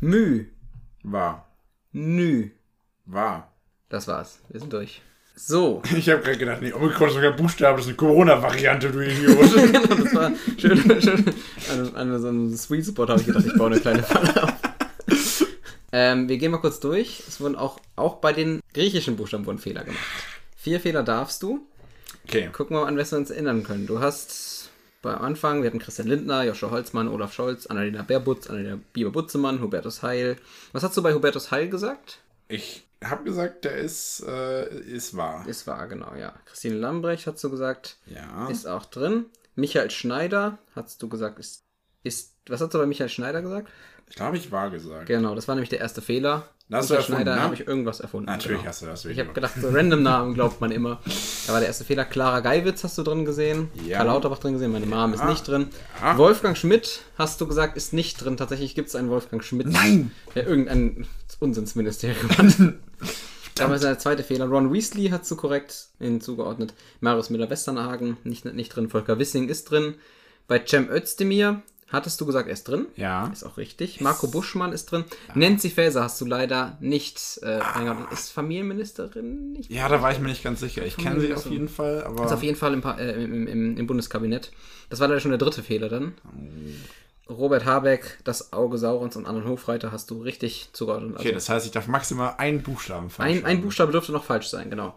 [0.00, 0.46] Mü,
[1.02, 1.46] War.
[1.92, 2.50] Nü.
[3.04, 3.52] War.
[3.88, 4.40] Das war's.
[4.48, 5.02] Wir sind durch.
[5.36, 5.82] So.
[5.96, 9.36] Ich habe gerade gedacht, nee, Omikron ist sogar Buchstabe, das ist eine Corona-Variante, du Idiot.
[10.04, 11.24] Das war schön, schön.
[11.70, 14.52] An, an so einem Sweet Spot habe ich gedacht, ich baue eine kleine Falle auf.
[15.92, 17.22] Ähm, wir gehen mal kurz durch.
[17.28, 20.00] Es wurden auch, auch bei den griechischen Buchstaben wurden Fehler gemacht.
[20.56, 21.66] Vier Fehler darfst du.
[22.28, 22.48] Okay.
[22.52, 23.86] Gucken wir mal an, was wir uns erinnern können.
[23.86, 24.70] Du hast
[25.00, 30.02] beim Anfang, wir hatten Christian Lindner, Joshua Holzmann, Olaf Scholz, Annalena Baerbutz, Annalena Bieber-Butzemann, Hubertus
[30.02, 30.36] Heil.
[30.72, 32.18] Was hast du bei Hubertus Heil gesagt?
[32.48, 35.46] Ich habe gesagt, der ist, äh, ist wahr.
[35.46, 36.34] Ist wahr, genau, ja.
[36.46, 38.48] Christine Lambrecht hast du gesagt, Ja.
[38.48, 39.26] ist auch drin.
[39.54, 41.62] Michael Schneider, hast du gesagt, ist,
[42.02, 43.68] ist, was hast du bei Michael Schneider gesagt?
[44.08, 45.06] Ich glaube, ich wahr gesagt.
[45.06, 46.48] Genau, das war nämlich der erste Fehler.
[46.68, 47.42] Das hast du Michael erfunden, Schneider ne?
[47.42, 48.26] habe ich irgendwas erfunden.
[48.26, 48.68] Natürlich genau.
[48.68, 49.04] hast du das.
[49.04, 51.00] Ich habe gedacht, so random Namen glaubt man immer.
[51.46, 52.04] Da war der erste Fehler.
[52.04, 53.70] Clara Geiwitz hast du drin gesehen.
[53.86, 53.98] Ja.
[53.98, 54.72] Karl Lauterbach drin gesehen.
[54.72, 55.30] Meine Mom ist Ja.
[55.30, 55.68] nicht drin.
[56.00, 56.18] Ja.
[56.18, 58.36] Wolfgang Schmidt hast du gesagt, ist nicht drin.
[58.36, 59.68] Tatsächlich gibt es einen Wolfgang Schmidt.
[59.68, 60.10] Nein!
[60.34, 61.06] Der irgendein
[61.38, 62.46] Unsinnsministerium hat.
[63.72, 64.46] Ist der zweite Fehler.
[64.46, 66.74] Ron Weasley hast du korrekt hinzugeordnet.
[67.00, 68.90] Marius Müller-Westernhagen nicht, nicht drin.
[68.90, 69.94] Volker Wissing ist drin.
[70.48, 72.86] Bei Cem Özdemir hattest du gesagt, er ist drin.
[72.96, 73.28] Ja.
[73.28, 74.00] Ist auch richtig.
[74.00, 75.04] Marco Buschmann ist drin.
[75.34, 78.12] Nancy Faeser hast du leider nicht äh, eingeordnet.
[78.12, 79.70] Ist Familienministerin nicht?
[79.70, 80.84] Ja, da war ich mir nicht ganz sicher.
[80.84, 82.24] Ich kenne sie auf jeden Fall, aber.
[82.26, 84.52] Ist auf jeden Fall im, äh, im, im, im Bundeskabinett.
[84.90, 86.14] Das war leider schon der dritte Fehler dann.
[87.28, 91.16] Robert Habeck, das Auge Saurons und anderen Hofreiter hast du richtig zugeordnet.
[91.18, 94.46] okay, das heißt, ich darf maximal einen Buchstaben falsch Ein, ein Buchstabe dürfte noch falsch
[94.46, 94.96] sein, genau.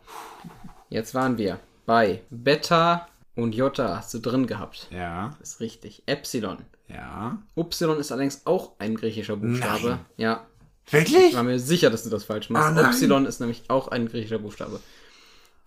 [0.90, 4.88] Jetzt waren wir bei Beta und Jota hast du drin gehabt.
[4.92, 6.04] Ja, Das ist richtig.
[6.06, 6.60] Epsilon.
[6.90, 7.42] Ja.
[7.56, 9.90] Y ist allerdings auch ein griechischer Buchstabe.
[9.90, 10.06] Nein.
[10.18, 10.48] Ja,
[10.92, 11.30] Wirklich?
[11.30, 12.78] ich war mir sicher, dass du das falsch machst.
[12.78, 12.92] Ah.
[12.92, 14.80] Y ist nämlich auch ein griechischer Buchstabe.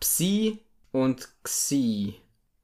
[0.01, 0.59] Psi
[0.91, 2.14] und Xi.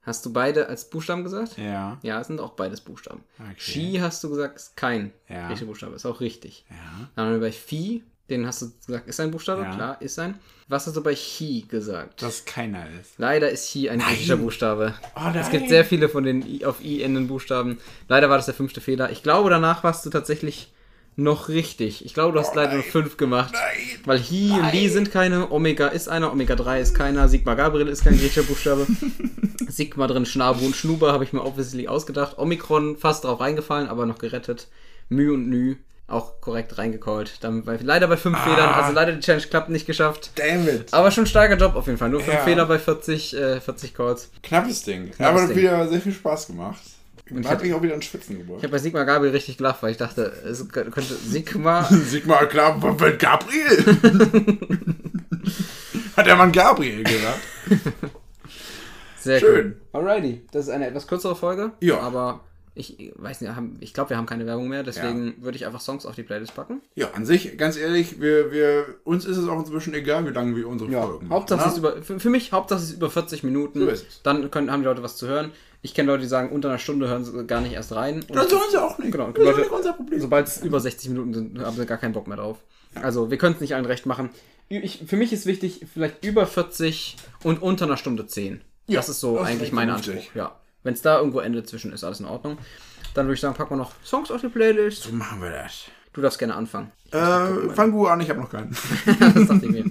[0.01, 1.57] Hast du beide als Buchstaben gesagt?
[1.57, 1.99] Ja.
[2.01, 3.23] Ja, es sind auch beides Buchstaben.
[3.39, 3.53] Okay.
[3.57, 5.47] Ski hast du gesagt, ist kein Ja.
[5.47, 5.95] griechischer Buchstabe.
[5.95, 6.65] Ist auch richtig.
[6.69, 7.09] Ja.
[7.15, 9.63] Dann haben wir bei Phi, den hast du gesagt, ist ein Buchstabe?
[9.63, 9.73] Ja.
[9.73, 10.35] Klar, ist ein.
[10.67, 12.21] Was hast du bei Chi gesagt?
[12.21, 13.13] Dass keiner ist.
[13.17, 14.93] Leider ist Chi ein griechischer Buchstabe.
[15.15, 15.37] Oh, nein.
[15.37, 17.79] Es gibt sehr viele von den I auf I enden Buchstaben.
[18.07, 19.11] Leider war das der fünfte Fehler.
[19.11, 20.71] Ich glaube, danach warst du tatsächlich
[21.15, 22.05] noch richtig.
[22.05, 23.53] Ich glaube, du hast leider nur fünf gemacht.
[23.53, 23.99] Oh, Nein.
[24.05, 27.87] Weil Hi und Li sind keine, Omega ist einer, Omega 3 ist keiner, Sigma Gabriel
[27.87, 28.87] ist kein griechischer Buchstabe.
[29.67, 32.37] Sigma drin, Schnabu und Schnuber habe ich mir obviously ausgedacht.
[32.37, 34.67] Omikron fast drauf reingefallen, aber noch gerettet.
[35.09, 35.77] Mü und Nü
[36.09, 37.43] auch korrekt reingecallt.
[37.43, 40.31] Dann bei, leider bei fünf Fehlern, also leider die Challenge klappt nicht geschafft.
[40.35, 40.93] Damn it.
[40.93, 42.09] Aber schon starker Job auf jeden Fall.
[42.09, 42.43] Nur fünf Ja.
[42.43, 44.29] Fehler bei 40, äh, 40 Calls.
[44.43, 45.11] Knappes Ding.
[45.11, 45.57] Knappes Aber Ding.
[45.57, 46.81] wieder sehr viel Spaß gemacht.
[47.31, 48.63] Und ich hat mich auch wieder in Schwitzen Ich gebracht.
[48.63, 51.83] habe bei Sigma Gabriel richtig gelacht, weil ich dachte, es könnte Sigma.
[51.89, 52.79] Sigmar, klar,
[53.19, 53.19] Gabriel.
[56.17, 57.39] hat der Mann Gabriel gesagt?
[59.19, 59.75] Sehr Schön.
[59.93, 60.01] cool.
[60.01, 60.41] Alrighty.
[60.51, 61.71] Das ist eine etwas kürzere Folge.
[61.81, 61.99] Ja.
[61.99, 62.39] Aber
[62.79, 65.81] ich weiß nicht, haben- ich glaube, wir haben keine Werbung mehr, deswegen würde ich einfach
[65.81, 66.81] Songs auf die Playlist packen.
[66.95, 70.55] Ja, an sich, ganz ehrlich, wir, wir, uns ist es auch inzwischen egal, wie lange
[70.55, 71.29] wir unsere Folgen machen.
[71.29, 71.71] Hauptsache ne?
[71.73, 73.79] ist über, für, für mich Hauptsache es ist über 40 Minuten.
[73.81, 74.21] So ist.
[74.23, 75.51] Dann können, haben die Leute was zu hören.
[75.81, 78.15] Ich kenne Leute, die sagen, unter einer Stunde hören sie gar nicht erst rein.
[78.27, 79.11] Und Das sollen sie auch nicht.
[79.11, 80.19] Genau, das ist Leute- nicht unser Problem.
[80.21, 82.57] Sobald es über 60 Minuten sind, haben sie gar keinen Bock mehr drauf.
[82.95, 84.29] Also, wir können es nicht allen recht machen.
[84.67, 88.61] Ich, für mich ist wichtig, vielleicht über 40 und unter einer Stunde 10.
[88.87, 90.15] Ja, das ist so das ist eigentlich echt mein vernünftig.
[90.15, 90.35] Anspruch.
[90.35, 90.55] Ja.
[90.83, 92.57] Wenn es da irgendwo Ende zwischen ist, alles in Ordnung.
[93.13, 95.03] Dann würde ich sagen, packen wir noch Songs auf die Playlist.
[95.03, 95.85] so machen wir das.
[96.13, 96.91] Du darfst gerne anfangen.
[97.11, 98.71] Äh, fang du an, ich habe noch keinen.
[99.05, 99.85] das dachte ich mir.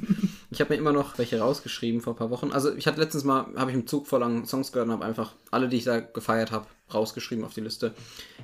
[0.50, 2.50] Ich habe mir immer noch welche rausgeschrieben vor ein paar Wochen.
[2.52, 5.04] Also ich hatte letztens mal, habe ich im Zug vor langen Songs gehört und habe
[5.04, 7.92] einfach alle, die ich da gefeiert habe, rausgeschrieben auf die Liste.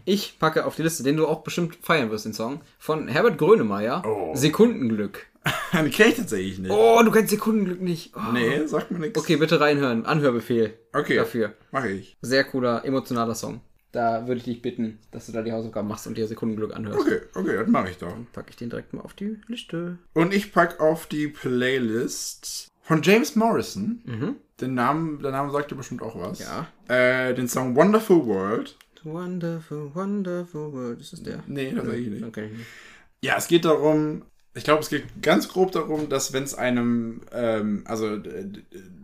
[0.05, 3.39] Ich packe auf die Liste, den du auch bestimmt feiern wirst, den Song, von Herbert
[3.39, 4.35] Grönemeyer, Oh.
[4.35, 5.27] Sekundenglück.
[5.73, 6.71] Den kenn ich tatsächlich nicht.
[6.71, 8.13] Oh, du kennst Sekundenglück nicht.
[8.17, 8.33] Oh.
[8.33, 9.19] Nee, sagt mir nichts.
[9.19, 10.07] Okay, bitte reinhören.
[10.07, 10.75] Anhörbefehl.
[10.93, 11.17] Okay.
[11.17, 11.55] Dafür.
[11.71, 12.17] Mach ich.
[12.23, 13.61] Sehr cooler, emotionaler Song.
[13.93, 16.99] Da würde ich dich bitten, dass du da die Hausaufgaben machst und dir Sekundenglück anhörst.
[16.99, 18.13] Okay, okay, das mache ich doch.
[18.33, 19.99] Packe ich den direkt mal auf die Liste.
[20.15, 24.39] Und ich pack auf die Playlist von James Morrison.
[24.61, 26.41] Den Namen, der Name sagt dir bestimmt auch was.
[26.41, 26.67] Ja.
[26.89, 28.77] Äh, den Song Wonderful World.
[29.05, 31.01] Wonderful, wonderful world.
[31.01, 31.45] Ist das der?
[31.47, 31.73] Nee.
[31.73, 31.87] Dann
[32.33, 32.67] kenn ich nicht.
[33.23, 34.25] Ja, es geht darum,
[34.55, 38.19] ich glaube, es geht ganz grob darum, dass wenn es einem, ähm, also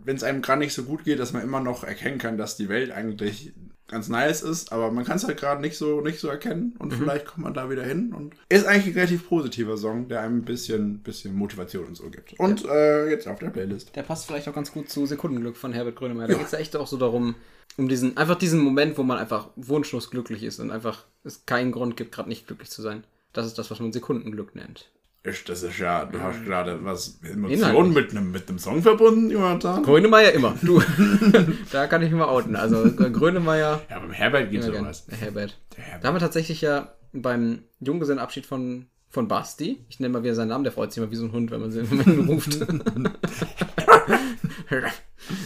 [0.04, 2.56] wenn es einem gerade nicht so gut geht, dass man immer noch erkennen kann, dass
[2.56, 3.52] die Welt eigentlich
[3.88, 6.94] ganz nice ist, aber man kann es halt gerade nicht so nicht so erkennen und
[6.94, 10.38] vielleicht kommt man da wieder hin und ist eigentlich ein relativ positiver Song, der einem
[10.38, 12.38] ein bisschen bisschen Motivation und so gibt.
[12.38, 13.94] Und äh, jetzt auf der Playlist.
[13.96, 16.28] Der passt vielleicht auch ganz gut zu Sekundenglück von Herbert Grönemeyer.
[16.28, 17.34] Da geht es ja echt auch so darum,
[17.76, 21.72] um diesen, einfach diesen Moment, wo man einfach wunschlos glücklich ist und einfach es keinen
[21.72, 23.02] Grund gibt, gerade nicht glücklich zu sein.
[23.32, 24.88] Das ist das, was man Sekundenglück nennt.
[25.22, 27.20] Ich, das ist ja, du hast gerade was.
[27.22, 29.82] Emotionen mit einem mit einem Song verbunden, Jonathan.
[29.82, 30.54] Grönemeyer immer.
[30.62, 30.82] Du.
[31.72, 32.56] da kann ich mich mal outen.
[32.56, 33.82] Also äh, Grönemeyer.
[33.90, 34.90] Ja, beim Herbert gibt's immer ja gern.
[34.90, 35.04] was.
[35.06, 35.58] Der Herbert.
[35.76, 36.04] Herbert.
[36.04, 40.48] Da haben wir tatsächlich ja beim Junggesellenabschied von, von Basti, ich nenne mal wieder seinen
[40.48, 41.70] Namen, der freut sich immer wie so ein Hund, wenn man,
[42.06, 42.60] ihn ruft.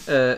[0.05, 0.37] äh,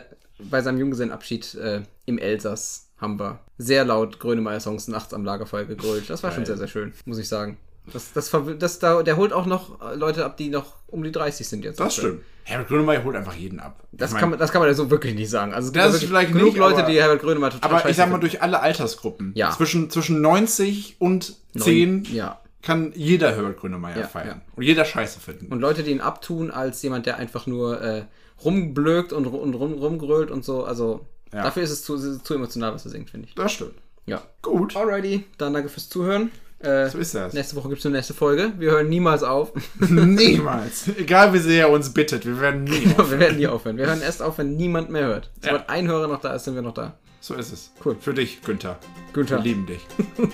[0.50, 6.10] bei seinem Junggesellenabschied äh, im Elsass haben wir sehr laut Grönemeyer-Songs nachts am Lagerfeuer gegrölt.
[6.10, 6.48] Das war schon Geil.
[6.48, 7.58] sehr, sehr schön, muss ich sagen.
[7.94, 11.12] Das, das, das, da, der holt auch noch äh, Leute ab, die noch um die
[11.12, 11.80] 30 sind jetzt.
[11.80, 12.22] Das stimmt.
[12.44, 13.84] Herbert Grönemeyer holt einfach jeden ab.
[13.92, 15.54] Das, Ich mein, kann man, das kann man ja so wirklich nicht sagen.
[15.54, 17.90] Also es gibt Das ist vielleicht genug nicht, Leute, aber- die Herbert Grönemeyer total Aber
[17.90, 18.22] ich sag mal, finden.
[18.22, 19.52] durch alle Altersgruppen, Ja.
[19.52, 22.40] zwischen, zwischen 90 und 10, Ja.
[22.62, 24.42] kann jeder Herbert Grönemeyer Ja, feiern.
[24.46, 24.54] ja.
[24.56, 25.48] Und jeder Scheiße finden.
[25.48, 28.04] Und Leute, die ihn abtun als jemand, der einfach nur äh,
[28.46, 30.64] rumblökt und, und rum, rumgrölt und so.
[30.64, 31.44] Also Ja.
[31.44, 33.36] dafür ist es zu, zu emotional, was er singt, finde ich.
[33.36, 33.74] das stimmt.
[34.06, 34.22] Ja.
[34.42, 34.76] Gut.
[34.78, 36.32] Alrighty, dann danke fürs Zuhören.
[36.60, 37.34] Äh, So ist das.
[37.34, 38.52] nächste Woche gibt es eine nächste Folge.
[38.58, 39.52] Wir hören niemals auf.
[39.80, 40.88] Niemals.
[40.98, 42.86] Egal wie sehr er uns bittet, wir werden nie.
[42.98, 43.78] wir werden nie aufhören.
[43.78, 45.30] Wir hören erst auf, wenn niemand mehr hört.
[45.42, 45.70] Sobald Ja.
[45.70, 46.94] ein Hörer noch da ist, sind wir noch da.
[47.20, 47.72] So ist es.
[47.84, 47.98] Cool.
[48.00, 48.78] Für dich, Günther.
[49.14, 49.38] Günther.
[49.38, 49.82] Wir lieben dich.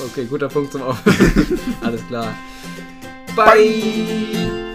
[0.00, 1.58] Okay, guter Punkt zum Aufhören.
[1.82, 2.34] Alles klar.
[3.34, 4.71] Bye.